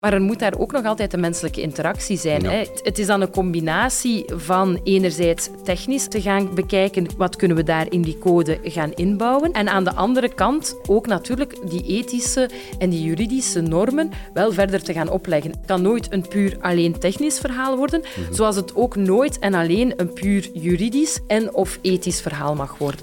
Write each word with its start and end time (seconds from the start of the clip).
Maar 0.00 0.12
er 0.12 0.20
moet 0.20 0.38
daar 0.38 0.58
ook 0.58 0.72
nog 0.72 0.84
altijd 0.84 1.12
een 1.12 1.20
menselijke 1.20 1.60
interactie 1.60 2.18
zijn. 2.18 2.44
Hè. 2.44 2.64
Het 2.82 2.98
is 2.98 3.06
dan 3.06 3.20
een 3.20 3.30
combinatie 3.30 4.24
van 4.34 4.80
enerzijds 4.84 5.48
technisch 5.64 6.08
te 6.08 6.20
gaan 6.20 6.54
bekijken, 6.54 7.06
wat 7.16 7.36
kunnen 7.36 7.56
we 7.56 7.62
daar 7.62 7.92
in 7.92 8.02
die 8.02 8.18
code 8.18 8.58
gaan 8.62 8.92
inbouwen. 8.92 9.52
En 9.52 9.68
aan 9.68 9.84
de 9.84 9.94
andere 9.94 10.34
kant 10.34 10.76
ook 10.86 11.06
natuurlijk 11.06 11.70
die 11.70 11.82
ethische 11.82 12.50
en 12.78 12.90
die 12.90 13.02
juridische 13.02 13.60
normen 13.60 14.10
wel 14.34 14.52
verder 14.52 14.82
te 14.82 14.92
gaan 14.92 15.10
opleggen. 15.10 15.50
Het 15.50 15.66
kan 15.66 15.82
nooit 15.82 16.12
een 16.12 16.28
puur 16.28 16.56
alleen 16.60 16.98
technisch 16.98 17.38
verhaal 17.38 17.76
worden, 17.76 18.00
mhm. 18.00 18.34
zoals 18.34 18.56
het 18.56 18.76
ook 18.76 18.96
nooit 18.96 19.38
en 19.38 19.54
alleen 19.54 19.92
een 19.96 20.12
puur 20.12 20.48
juridisch 20.52 21.20
en 21.26 21.54
of 21.54 21.78
ethisch 21.82 22.20
verhaal 22.20 22.54
mag 22.54 22.78
worden. 22.78 23.00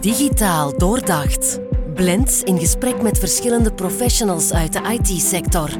Digitaal 0.00 0.78
doordacht. 0.78 1.60
Blends 1.94 2.42
in 2.42 2.58
gesprek 2.58 3.02
met 3.02 3.18
verschillende 3.18 3.72
professionals 3.72 4.52
uit 4.52 4.72
de 4.72 4.80
IT-sector. 4.98 5.70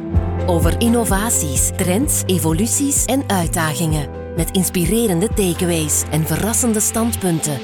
Over 0.46 0.80
innovaties, 0.80 1.70
trends, 1.76 2.22
evoluties 2.26 3.04
en 3.04 3.22
uitdagingen. 3.26 4.08
Met 4.36 4.50
inspirerende 4.50 5.28
takeaways 5.28 6.02
en 6.10 6.26
verrassende 6.26 6.80
standpunten. 6.80 7.60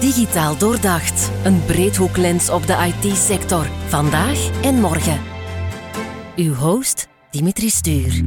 Digitaal 0.00 0.56
doordacht. 0.56 1.30
Een 1.44 1.64
breedhoeklens 1.66 2.50
op 2.50 2.66
de 2.66 2.92
IT-sector. 3.02 3.66
Vandaag 3.88 4.62
en 4.62 4.74
morgen. 4.74 5.20
Uw 6.36 6.54
host 6.54 7.08
Dimitri 7.30 7.68
Stuur. 7.68 8.22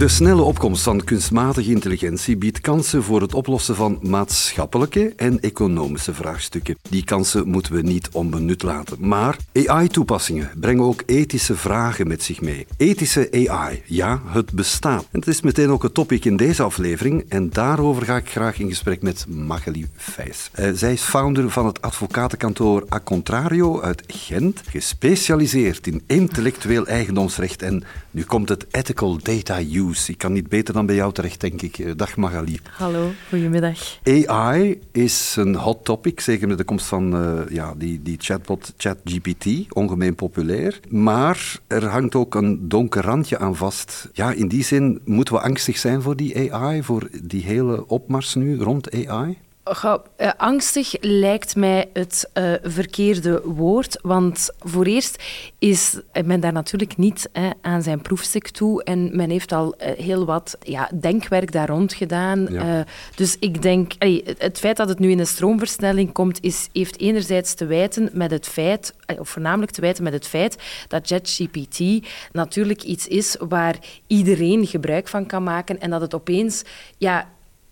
De 0.00 0.08
snelle 0.08 0.42
opkomst 0.42 0.82
van 0.82 1.04
kunstmatige 1.04 1.70
intelligentie 1.70 2.36
biedt 2.36 2.60
kansen 2.60 3.02
voor 3.02 3.20
het 3.20 3.34
oplossen 3.34 3.74
van 3.74 3.98
maatschappelijke 4.02 5.12
en 5.16 5.40
economische 5.40 6.14
vraagstukken. 6.14 6.76
Die 6.90 7.04
kansen 7.04 7.48
moeten 7.48 7.72
we 7.72 7.82
niet 7.82 8.08
onbenut 8.12 8.62
laten. 8.62 8.96
Maar 9.00 9.36
AI-toepassingen 9.66 10.50
brengen 10.60 10.84
ook 10.84 11.02
ethische 11.06 11.56
vragen 11.56 12.06
met 12.08 12.22
zich 12.22 12.40
mee. 12.40 12.66
Ethische 12.76 13.48
AI, 13.48 13.82
ja, 13.84 14.22
het 14.26 14.52
bestaat. 14.52 15.06
En 15.10 15.18
het 15.18 15.28
is 15.28 15.40
meteen 15.40 15.70
ook 15.70 15.82
het 15.82 15.94
topic 15.94 16.24
in 16.24 16.36
deze 16.36 16.62
aflevering 16.62 17.24
en 17.28 17.50
daarover 17.50 18.04
ga 18.04 18.16
ik 18.16 18.30
graag 18.30 18.58
in 18.58 18.68
gesprek 18.68 19.02
met 19.02 19.26
Magali 19.28 19.86
Vijs. 19.96 20.50
Uh, 20.54 20.70
zij 20.74 20.92
is 20.92 21.02
founder 21.02 21.50
van 21.50 21.66
het 21.66 21.82
advocatenkantoor 21.82 22.86
A 22.94 23.00
Contrario 23.00 23.80
uit 23.80 24.02
Gent, 24.06 24.62
gespecialiseerd 24.68 25.86
in 25.86 26.02
intellectueel 26.06 26.86
eigendomsrecht 26.86 27.62
en 27.62 27.84
nu 28.10 28.22
komt 28.22 28.48
het 28.48 28.66
ethical 28.70 29.18
data 29.22 29.58
use 29.58 29.88
ik 29.90 30.18
kan 30.18 30.32
niet 30.32 30.48
beter 30.48 30.74
dan 30.74 30.86
bij 30.86 30.94
jou 30.94 31.12
terecht, 31.12 31.40
denk 31.40 31.62
ik. 31.62 31.78
Eh, 31.78 31.92
dag 31.96 32.16
Magali. 32.16 32.58
Hallo, 32.70 33.10
goedemiddag. 33.28 33.98
AI 34.04 34.80
is 34.92 35.34
een 35.36 35.54
hot 35.54 35.84
topic, 35.84 36.20
zeker 36.20 36.48
met 36.48 36.58
de 36.58 36.64
komst 36.64 36.86
van 36.86 37.14
uh, 37.14 37.40
ja, 37.50 37.74
die, 37.76 38.02
die 38.02 38.16
chatbot 38.20 38.74
ChatGPT, 38.76 39.72
ongemeen 39.72 40.14
populair. 40.14 40.80
Maar 40.88 41.58
er 41.66 41.84
hangt 41.84 42.14
ook 42.14 42.34
een 42.34 42.68
donker 42.68 43.02
randje 43.02 43.38
aan 43.38 43.56
vast. 43.56 44.08
Ja, 44.12 44.32
in 44.32 44.48
die 44.48 44.64
zin 44.64 45.00
moeten 45.04 45.34
we 45.34 45.40
angstig 45.40 45.78
zijn 45.78 46.02
voor 46.02 46.16
die 46.16 46.52
AI, 46.52 46.82
voor 46.82 47.08
die 47.22 47.42
hele 47.42 47.86
opmars 47.86 48.34
nu 48.34 48.58
rond 48.58 49.06
AI? 49.06 49.38
Uh, 49.70 50.30
angstig 50.36 50.94
lijkt 51.00 51.56
mij 51.56 51.90
het 51.92 52.30
uh, 52.34 52.52
verkeerde 52.62 53.40
woord. 53.44 53.98
Want 54.02 54.50
voor 54.58 54.84
eerst 54.84 55.22
is 55.58 56.00
men 56.24 56.40
daar 56.40 56.52
natuurlijk 56.52 56.96
niet 56.96 57.28
hè, 57.32 57.50
aan 57.60 57.82
zijn 57.82 58.00
proefstuk 58.00 58.48
toe. 58.48 58.84
En 58.84 59.16
men 59.16 59.30
heeft 59.30 59.52
al 59.52 59.74
uh, 59.74 59.90
heel 59.90 60.24
wat 60.24 60.56
ja, 60.62 60.90
denkwerk 61.00 61.52
daar 61.52 61.68
rond 61.68 61.92
gedaan. 61.92 62.46
Ja. 62.50 62.84
dus 63.14 63.36
ik 63.38 63.62
denk, 63.62 63.92
allee, 63.98 64.24
het 64.38 64.58
feit 64.58 64.76
dat 64.76 64.88
het 64.88 64.98
nu 64.98 65.10
in 65.10 65.18
een 65.18 65.26
stroomversnelling 65.26 66.12
komt, 66.12 66.42
is, 66.42 66.68
heeft 66.72 67.00
enerzijds 67.00 67.54
te 67.54 67.66
wijten 67.66 68.10
met 68.12 68.30
het 68.30 68.46
feit, 68.46 68.94
of 69.18 69.28
voornamelijk 69.28 69.72
te 69.72 69.80
wijten 69.80 70.04
met 70.04 70.12
het 70.12 70.26
feit 70.26 70.56
dat 70.88 71.06
ChatGPT 71.06 72.06
natuurlijk 72.32 72.82
iets 72.82 73.06
is 73.06 73.36
waar 73.48 73.76
iedereen 74.06 74.66
gebruik 74.66 75.08
van 75.08 75.26
kan 75.26 75.42
maken. 75.42 75.80
En 75.80 75.90
dat 75.90 76.00
het 76.00 76.14
opeens 76.14 76.62
ja, 76.98 77.28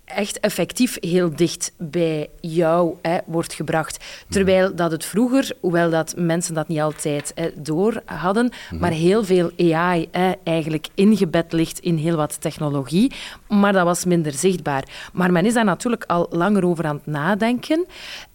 echt 0.09 0.41
effectief 0.41 0.97
heel 1.01 1.37
dicht 1.37 1.73
bij 1.77 2.29
jou 2.41 2.95
hè, 3.03 3.19
wordt 3.27 3.53
gebracht. 3.53 4.05
Terwijl 4.29 4.75
dat 4.75 4.91
het 4.91 5.05
vroeger, 5.05 5.53
hoewel 5.61 5.91
dat 5.91 6.15
mensen 6.17 6.55
dat 6.55 6.69
niet 6.69 6.81
altijd 6.81 7.33
hè, 7.35 7.51
door 7.57 8.03
hadden, 8.05 8.51
mhm. 8.71 8.81
maar 8.81 8.91
heel 8.91 9.25
veel 9.25 9.51
AI 9.59 10.09
hè, 10.11 10.33
eigenlijk 10.45 10.89
ingebed 10.95 11.53
ligt 11.53 11.79
in 11.79 11.97
heel 11.97 12.17
wat 12.17 12.41
technologie, 12.41 13.13
maar 13.49 13.73
dat 13.73 13.85
was 13.85 14.05
minder 14.05 14.33
zichtbaar. 14.33 14.85
Maar 15.13 15.33
men 15.33 15.47
is 15.47 15.55
daar 15.55 15.65
natuurlijk 15.65 16.05
al 16.05 16.27
langer 16.31 16.65
over 16.65 16.87
aan 16.87 16.97
het 16.97 17.07
nadenken. 17.07 17.87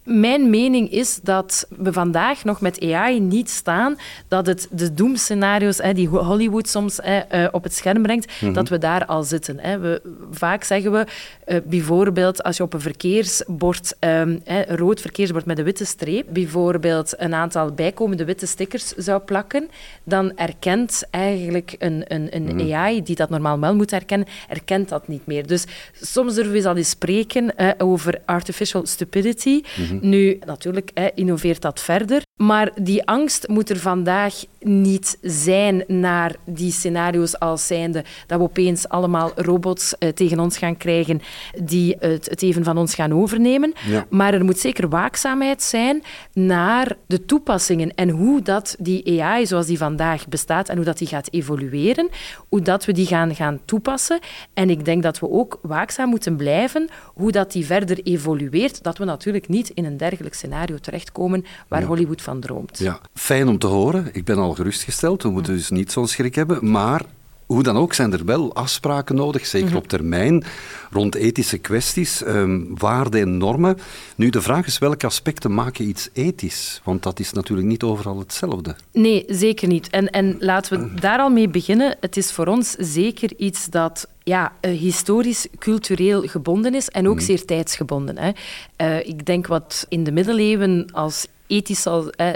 Mijn 0.03 0.50
mening 0.50 0.91
is 0.91 1.19
dat 1.22 1.68
we 1.78 1.94
vandaag 1.94 2.44
nog 2.44 2.62
met 2.62 2.81
AI 2.81 3.19
niet 3.19 3.50
staan 3.50 3.97
dat 4.28 4.46
het 4.46 4.68
de 4.72 4.94
doemscenario's 4.94 5.81
die 5.94 6.08
Hollywood 6.08 6.69
soms 6.69 7.00
eh, 7.00 7.47
op 7.52 7.64
het 7.64 7.74
scherm 7.74 8.02
brengt, 8.02 8.31
mhm. 8.41 8.53
dat 8.53 8.69
we 8.69 8.78
daar 8.78 9.06
al 9.06 9.24
zitten. 9.24 9.56
We, 9.81 10.02
vaak 10.31 10.64
zeggen 10.64 10.91
we 10.91 11.06
eh, 11.46 11.58
bijvoorbeeld 11.66 12.44
als 12.44 12.58
je 12.58 12.64
op 12.64 12.74
een 12.74 12.81
verkeersbord, 12.81 13.96
um, 14.00 14.41
een 14.44 14.78
rood 14.78 15.02
verkeersbord 15.02 15.46
met 15.46 15.58
een 15.58 15.64
witte 15.64 15.86
streep, 15.86 16.28
bijvoorbeeld 16.30 17.14
een 17.18 17.34
aantal 17.34 17.72
bijkomende 17.72 18.25
witte 18.25 18.46
stickers 18.46 18.88
zou 18.88 19.22
plakken, 19.22 19.70
dan 20.03 20.38
erkent 20.38 21.03
eigenlijk 21.09 21.75
een, 21.80 22.03
een, 22.08 22.35
een 22.35 22.56
mhm. 22.56 22.74
AI 22.74 23.03
die 23.03 23.16
dat 23.16 23.30
normaal 23.30 23.59
wel 23.59 23.75
moet 23.75 23.91
herkennen, 23.91 24.28
erkent 24.50 24.90
dat 24.90 25.08
niet 25.08 25.25
meer. 25.25 25.47
Dus 25.47 25.66
soms 26.02 26.35
durven 26.35 26.53
we 26.53 26.68
al 26.68 26.78
eens 26.78 26.90
spreken 26.90 27.53
over 27.78 28.22
artificial 28.25 28.85
stupidity. 28.85 29.62
Mhm. 29.78 29.92
Nu, 30.01 30.39
natuurlijk 30.45 30.91
hè, 30.93 31.07
innoveert 31.15 31.61
dat 31.61 31.79
verder. 31.79 32.21
Maar 32.35 32.71
die 32.81 33.07
angst 33.07 33.47
moet 33.47 33.69
er 33.69 33.79
vandaag 33.79 34.33
niet 34.59 35.17
zijn 35.21 35.83
naar 35.88 36.35
die 36.45 36.71
scenario's 36.71 37.39
als 37.39 37.67
zijnde 37.67 38.03
dat 38.27 38.38
we 38.38 38.44
opeens 38.44 38.89
allemaal 38.89 39.31
robots 39.35 39.97
eh, 39.97 40.09
tegen 40.09 40.39
ons 40.39 40.57
gaan 40.57 40.77
krijgen 40.77 41.22
die 41.63 41.95
het, 41.99 42.29
het, 42.29 42.41
even 42.41 42.63
van 42.63 42.77
ons 42.77 42.95
gaan 42.95 43.13
overnemen. 43.13 43.73
Maar 44.09 44.33
er 44.33 44.43
moet 44.43 44.59
zeker 44.59 44.89
waakzaamheid 44.89 45.61
zijn 45.61 46.03
naar 46.33 46.95
de 47.07 47.25
toepassingen 47.25 47.95
en 47.95 48.09
hoe 48.09 48.41
dat 48.41 48.75
die 48.79 49.22
AI 49.22 49.45
zoals 49.45 49.66
die 49.66 49.77
vandaag 49.77 50.27
bestaat 50.27 50.69
en 50.69 50.75
hoe 50.75 50.85
dat 50.85 50.97
die 50.97 51.07
gaat 51.07 51.31
evolueren, 51.31 52.09
hoe 52.49 52.61
dat 52.61 52.85
we 52.85 52.91
die 52.91 53.05
gaan, 53.05 53.35
gaan 53.35 53.59
toepassen. 53.66 54.19
En 54.53 54.69
ik 54.69 54.85
denk 54.85 55.03
dat 55.03 55.19
we 55.19 55.29
ook 55.29 55.59
waakzaam 55.61 56.09
moeten 56.09 56.35
blijven 56.35 56.89
hoe 57.13 57.31
dat 57.31 57.51
die 57.51 57.66
verder 57.66 57.99
evolueert, 58.03 58.83
dat 58.83 58.97
we 58.97 59.05
natuurlijk 59.05 59.47
niet 59.47 59.69
in 59.69 59.85
een 59.85 59.97
dergelijk 59.97 60.35
scenario 60.35 60.77
terechtkomen 60.77 61.45
waar 61.67 61.83
Hollywood 61.83 62.22
van 62.23 62.39
droomt. 62.39 62.78
Ja, 62.78 63.00
fijn 63.13 63.47
om 63.47 63.57
te 63.57 63.67
horen. 63.67 64.09
Ik 64.11 64.25
ben 64.25 64.38
al 64.38 64.53
gerustgesteld. 64.53 65.23
We 65.23 65.29
moeten 65.29 65.53
dus 65.53 65.69
niet 65.69 65.91
zo'n 65.91 66.07
schrik 66.07 66.35
hebben. 66.35 66.72
Maar 66.72 67.01
hoe 67.45 67.63
dan 67.63 67.78
ook 67.78 67.94
zijn 67.94 68.13
er 68.13 68.25
wel 68.25 68.56
afspraken 68.56 69.16
nodig, 69.16 69.45
zeker 69.45 69.67
mhm. 69.67 69.78
op 69.78 69.88
termijn, 69.88 70.44
rond 70.91 71.16
ethische 71.16 71.57
kwesties, 71.57 72.22
um, 72.25 72.78
waarden 72.78 73.22
en 73.22 73.38
normen. 73.38 73.78
Nu, 74.16 74.29
de 74.29 74.41
vraag 74.41 74.66
is 74.66 74.78
welke 74.78 75.06
aspecten 75.06 75.53
maken 75.53 75.88
iets 75.88 76.09
ethisch? 76.13 76.81
Want 76.84 77.03
dat 77.03 77.19
is 77.19 77.34
natuurlijk 77.34 77.67
niet 77.67 77.84
overal 77.84 78.19
hetzelfde. 78.19 78.75
Nee, 78.91 79.23
zeker 79.28 79.67
niet. 79.67 79.90
En, 79.90 80.09
en 80.09 80.35
laten 80.40 80.79
we 80.79 80.94
daar 81.01 81.19
al 81.19 81.29
mee 81.29 81.50
beginnen. 81.50 81.97
Het 82.00 82.17
is 82.17 82.31
voor 82.31 82.47
ons 82.47 82.75
zeker 82.79 83.34
iets 83.38 83.69
dat 83.69 84.07
ja, 84.23 84.51
uh, 84.61 84.79
historisch, 84.79 85.47
cultureel 85.59 86.22
gebonden 86.22 86.75
is 86.75 86.90
en 86.90 87.07
ook 87.07 87.16
mhm. 87.16 87.23
zeer 87.23 87.45
tijdsgebonden. 87.45 88.17
Hè. 88.17 88.31
Uh, 88.78 89.07
ik 89.07 89.25
denk 89.25 89.47
wat 89.47 89.85
in 89.90 90.03
de 90.03 90.11
middeleeuwen 90.11 90.88
als 90.91 91.28
ethisch 91.47 91.87
als, 91.87 92.09
eh, 92.09 92.27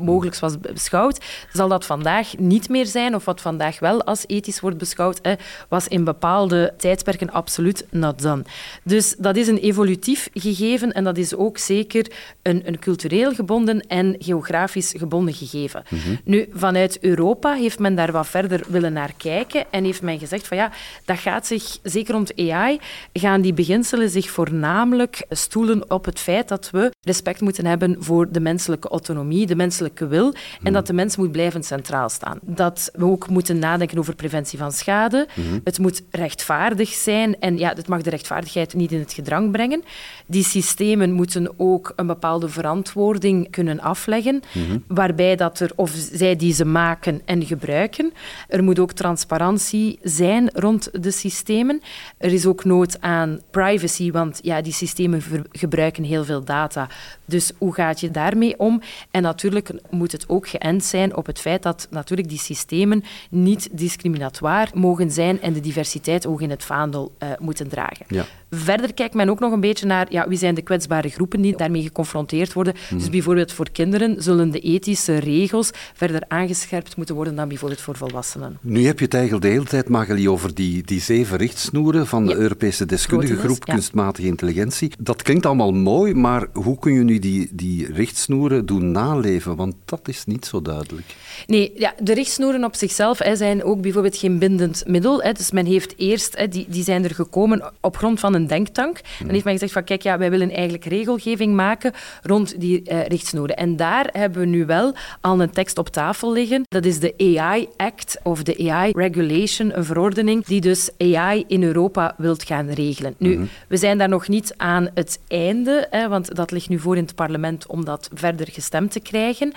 mogelijk 0.00 0.38
was 0.38 0.60
beschouwd, 0.60 1.24
zal 1.52 1.68
dat 1.68 1.84
vandaag 1.84 2.38
niet 2.38 2.68
meer 2.68 2.86
zijn, 2.86 3.14
of 3.14 3.24
wat 3.24 3.40
vandaag 3.40 3.78
wel 3.78 4.04
als 4.04 4.24
ethisch 4.26 4.60
wordt 4.60 4.78
beschouwd, 4.78 5.20
eh, 5.20 5.32
was 5.68 5.88
in 5.88 6.04
bepaalde 6.04 6.74
tijdperken 6.76 7.30
absoluut 7.30 7.86
not 7.90 8.22
done. 8.22 8.42
Dus 8.82 9.14
dat 9.18 9.36
is 9.36 9.48
een 9.48 9.58
evolutief 9.58 10.28
gegeven 10.34 10.92
en 10.92 11.04
dat 11.04 11.18
is 11.18 11.34
ook 11.34 11.58
zeker 11.58 12.06
een, 12.42 12.62
een 12.64 12.78
cultureel 12.78 13.34
gebonden 13.34 13.80
en 13.80 14.16
geografisch 14.18 14.94
gebonden 14.96 15.34
gegeven. 15.34 15.82
Mhm. 15.88 16.14
Nu, 16.24 16.48
vanuit 16.52 16.98
Europa 17.00 17.54
heeft 17.54 17.78
men 17.78 17.94
daar 17.94 18.12
wat 18.12 18.26
verder 18.26 18.64
willen 18.68 18.92
naar 18.92 19.12
kijken 19.16 19.64
en 19.70 19.84
heeft 19.84 20.02
men 20.02 20.18
gezegd 20.18 20.48
van 20.48 20.56
ja, 20.56 20.72
dat 21.04 21.18
gaat 21.18 21.46
zich, 21.46 21.78
zeker 21.82 22.14
rond 22.14 22.36
AI, 22.36 22.80
gaan 23.12 23.40
die 23.40 23.52
beginselen 23.52 24.10
zich 24.10 24.30
voornamelijk 24.30 25.24
stoelen 25.30 25.90
op 25.90 26.04
het 26.04 26.18
feit 26.18 26.48
dat 26.48 26.70
we 26.70 26.90
respect 27.00 27.40
moeten 27.40 27.66
hebben 27.66 27.96
voor 27.98 28.32
de 28.32 28.40
mensen 28.40 28.55
menselijke 28.56 28.88
autonomie, 28.88 29.46
de 29.46 29.56
menselijke 29.56 30.06
wil, 30.06 30.34
en 30.62 30.72
dat 30.72 30.86
de 30.86 30.92
mens 30.92 31.16
moet 31.16 31.32
blijven 31.32 31.62
centraal 31.62 32.08
staan. 32.08 32.38
Dat 32.42 32.90
we 32.94 33.04
ook 33.04 33.28
moeten 33.28 33.58
nadenken 33.58 33.98
over 33.98 34.14
preventie 34.14 34.58
van 34.58 34.72
schade. 34.72 35.28
Het 35.64 35.78
moet 35.78 36.02
rechtvaardig 36.10 36.88
zijn 36.88 37.40
en 37.40 37.58
ja, 37.58 37.72
het 37.74 37.88
mag 37.88 38.02
de 38.02 38.10
rechtvaardigheid 38.10 38.74
niet 38.74 38.92
in 38.92 38.98
het 38.98 39.12
gedrang 39.12 39.50
brengen. 39.50 39.82
Die 40.26 40.44
systemen 40.44 41.12
moeten 41.12 41.48
ook 41.56 41.92
een 41.96 42.06
bepaalde 42.06 42.48
verantwoording 42.48 43.50
kunnen 43.50 43.80
afleggen, 43.80 44.42
waarbij 44.86 45.36
dat 45.36 45.60
er, 45.60 45.70
of 45.74 45.92
zij 46.12 46.36
die 46.36 46.54
ze 46.54 46.64
maken 46.64 47.20
en 47.24 47.44
gebruiken. 47.44 48.12
Er 48.48 48.64
moet 48.64 48.78
ook 48.78 48.92
transparantie 48.92 49.98
zijn 50.02 50.50
rond 50.52 50.88
de 51.02 51.10
systemen. 51.10 51.80
Er 52.18 52.32
is 52.32 52.46
ook 52.46 52.64
nood 52.64 53.00
aan 53.00 53.40
privacy, 53.50 54.10
want 54.10 54.38
ja, 54.42 54.62
die 54.62 54.72
systemen 54.72 55.22
gebruiken 55.52 56.04
heel 56.04 56.24
veel 56.24 56.44
data. 56.44 56.88
Dus 57.24 57.52
hoe 57.58 57.74
gaat 57.74 58.00
je 58.00 58.10
daarmee 58.10 58.45
om? 58.54 58.80
En 59.10 59.22
natuurlijk 59.22 59.70
moet 59.90 60.12
het 60.12 60.28
ook 60.28 60.48
geënt 60.48 60.84
zijn 60.84 61.16
op 61.16 61.26
het 61.26 61.40
feit 61.40 61.62
dat 61.62 61.86
natuurlijk 61.90 62.28
die 62.28 62.38
systemen 62.38 63.04
niet 63.30 63.68
discriminatoire 63.72 64.70
mogen 64.74 65.10
zijn 65.10 65.40
en 65.40 65.52
de 65.52 65.60
diversiteit 65.60 66.26
ook 66.26 66.40
in 66.40 66.50
het 66.50 66.64
vaandel 66.64 67.12
uh, 67.18 67.28
moeten 67.38 67.68
dragen. 67.68 68.06
Ja. 68.08 68.24
Verder 68.50 68.94
kijkt 68.94 69.14
men 69.14 69.28
ook 69.28 69.40
nog 69.40 69.52
een 69.52 69.60
beetje 69.60 69.86
naar 69.86 70.06
ja, 70.10 70.28
wie 70.28 70.38
zijn 70.38 70.54
de 70.54 70.62
kwetsbare 70.62 71.08
groepen 71.08 71.40
die 71.40 71.56
daarmee 71.56 71.82
geconfronteerd 71.82 72.52
worden. 72.52 72.74
Mhm. 72.88 72.98
Dus 72.98 73.10
bijvoorbeeld 73.10 73.52
voor 73.52 73.70
kinderen 73.70 74.22
zullen 74.22 74.50
de 74.50 74.60
ethische 74.60 75.18
regels 75.18 75.70
verder 75.94 76.22
aangescherpt 76.28 76.96
moeten 76.96 77.14
worden 77.14 77.34
dan 77.34 77.48
bijvoorbeeld 77.48 77.80
voor 77.80 77.96
volwassenen. 77.96 78.58
Nu 78.60 78.86
heb 78.86 78.98
je 78.98 79.04
het 79.04 79.14
eigenlijk 79.14 79.44
de 79.44 79.50
hele 79.50 79.64
tijd, 79.64 79.88
Magali, 79.88 80.28
over 80.28 80.54
die, 80.54 80.82
die 80.84 81.00
zeven 81.00 81.36
richtsnoeren 81.36 82.06
van 82.06 82.26
de 82.26 82.34
Europese 82.34 82.86
deskundige 82.86 83.36
groep 83.36 83.64
kunstmatige 83.64 84.26
intelligentie. 84.26 84.92
Dat 84.98 85.22
klinkt 85.22 85.46
allemaal 85.46 85.72
mooi, 85.72 86.14
maar 86.14 86.46
hoe 86.52 86.78
kun 86.78 86.92
je 86.92 87.02
nu 87.02 87.18
die, 87.18 87.48
die 87.52 87.92
richtsnoeren 87.92 88.66
doen 88.66 88.90
naleven? 88.90 89.56
Want 89.56 89.74
dat 89.84 90.08
is 90.08 90.24
niet 90.24 90.46
zo 90.46 90.62
duidelijk. 90.62 91.14
Nee, 91.46 91.72
ja, 91.74 91.94
de 92.02 92.14
richtsnoeren 92.14 92.64
op 92.64 92.74
zichzelf 92.74 93.18
hè, 93.18 93.36
zijn 93.36 93.64
ook 93.64 93.80
bijvoorbeeld 93.80 94.16
geen 94.16 94.38
bindend 94.38 94.82
middel. 94.86 95.22
Hè. 95.22 95.32
Dus 95.32 95.50
men 95.50 95.66
heeft 95.66 95.94
eerst, 95.96 96.36
hè, 96.36 96.48
die, 96.48 96.66
die 96.68 96.84
zijn 96.84 97.04
er 97.04 97.14
gekomen 97.14 97.72
op 97.80 97.96
grond 97.96 98.20
van 98.20 98.34
een 98.36 98.46
denktank. 98.46 99.00
Dan 99.18 99.30
heeft 99.30 99.44
men 99.44 99.52
gezegd 99.52 99.72
van 99.72 99.84
kijk, 99.84 100.02
ja, 100.02 100.18
wij 100.18 100.30
willen 100.30 100.50
eigenlijk 100.50 100.84
regelgeving 100.84 101.54
maken 101.54 101.92
rond 102.22 102.60
die 102.60 102.82
uh, 102.90 103.06
richtsnoeren. 103.06 103.56
En 103.56 103.76
daar 103.76 104.08
hebben 104.12 104.40
we 104.40 104.46
nu 104.46 104.66
wel 104.66 104.94
al 105.20 105.40
een 105.40 105.50
tekst 105.50 105.78
op 105.78 105.88
tafel 105.88 106.32
liggen. 106.32 106.62
Dat 106.68 106.84
is 106.84 106.98
de 106.98 107.14
AI 107.38 107.68
Act 107.76 108.18
of 108.22 108.42
de 108.42 108.70
AI 108.70 108.92
Regulation, 108.94 109.76
een 109.76 109.84
verordening 109.84 110.44
die 110.44 110.60
dus 110.60 110.90
AI 110.98 111.44
in 111.46 111.62
Europa 111.62 112.14
wilt 112.16 112.42
gaan 112.42 112.68
regelen. 112.68 113.14
Nu, 113.18 113.34
mhm. 113.36 113.46
we 113.68 113.76
zijn 113.76 113.98
daar 113.98 114.08
nog 114.08 114.28
niet 114.28 114.54
aan 114.56 114.88
het 114.94 115.20
einde, 115.28 115.86
hè, 115.90 116.08
want 116.08 116.34
dat 116.34 116.50
ligt 116.50 116.68
nu 116.68 116.78
voor 116.78 116.96
in 116.96 117.02
het 117.02 117.14
parlement 117.14 117.66
om 117.66 117.84
dat 117.84 118.10
verder 118.14 118.48
gestemd 118.50 118.92
te 118.92 119.00
krijgen. 119.00 119.52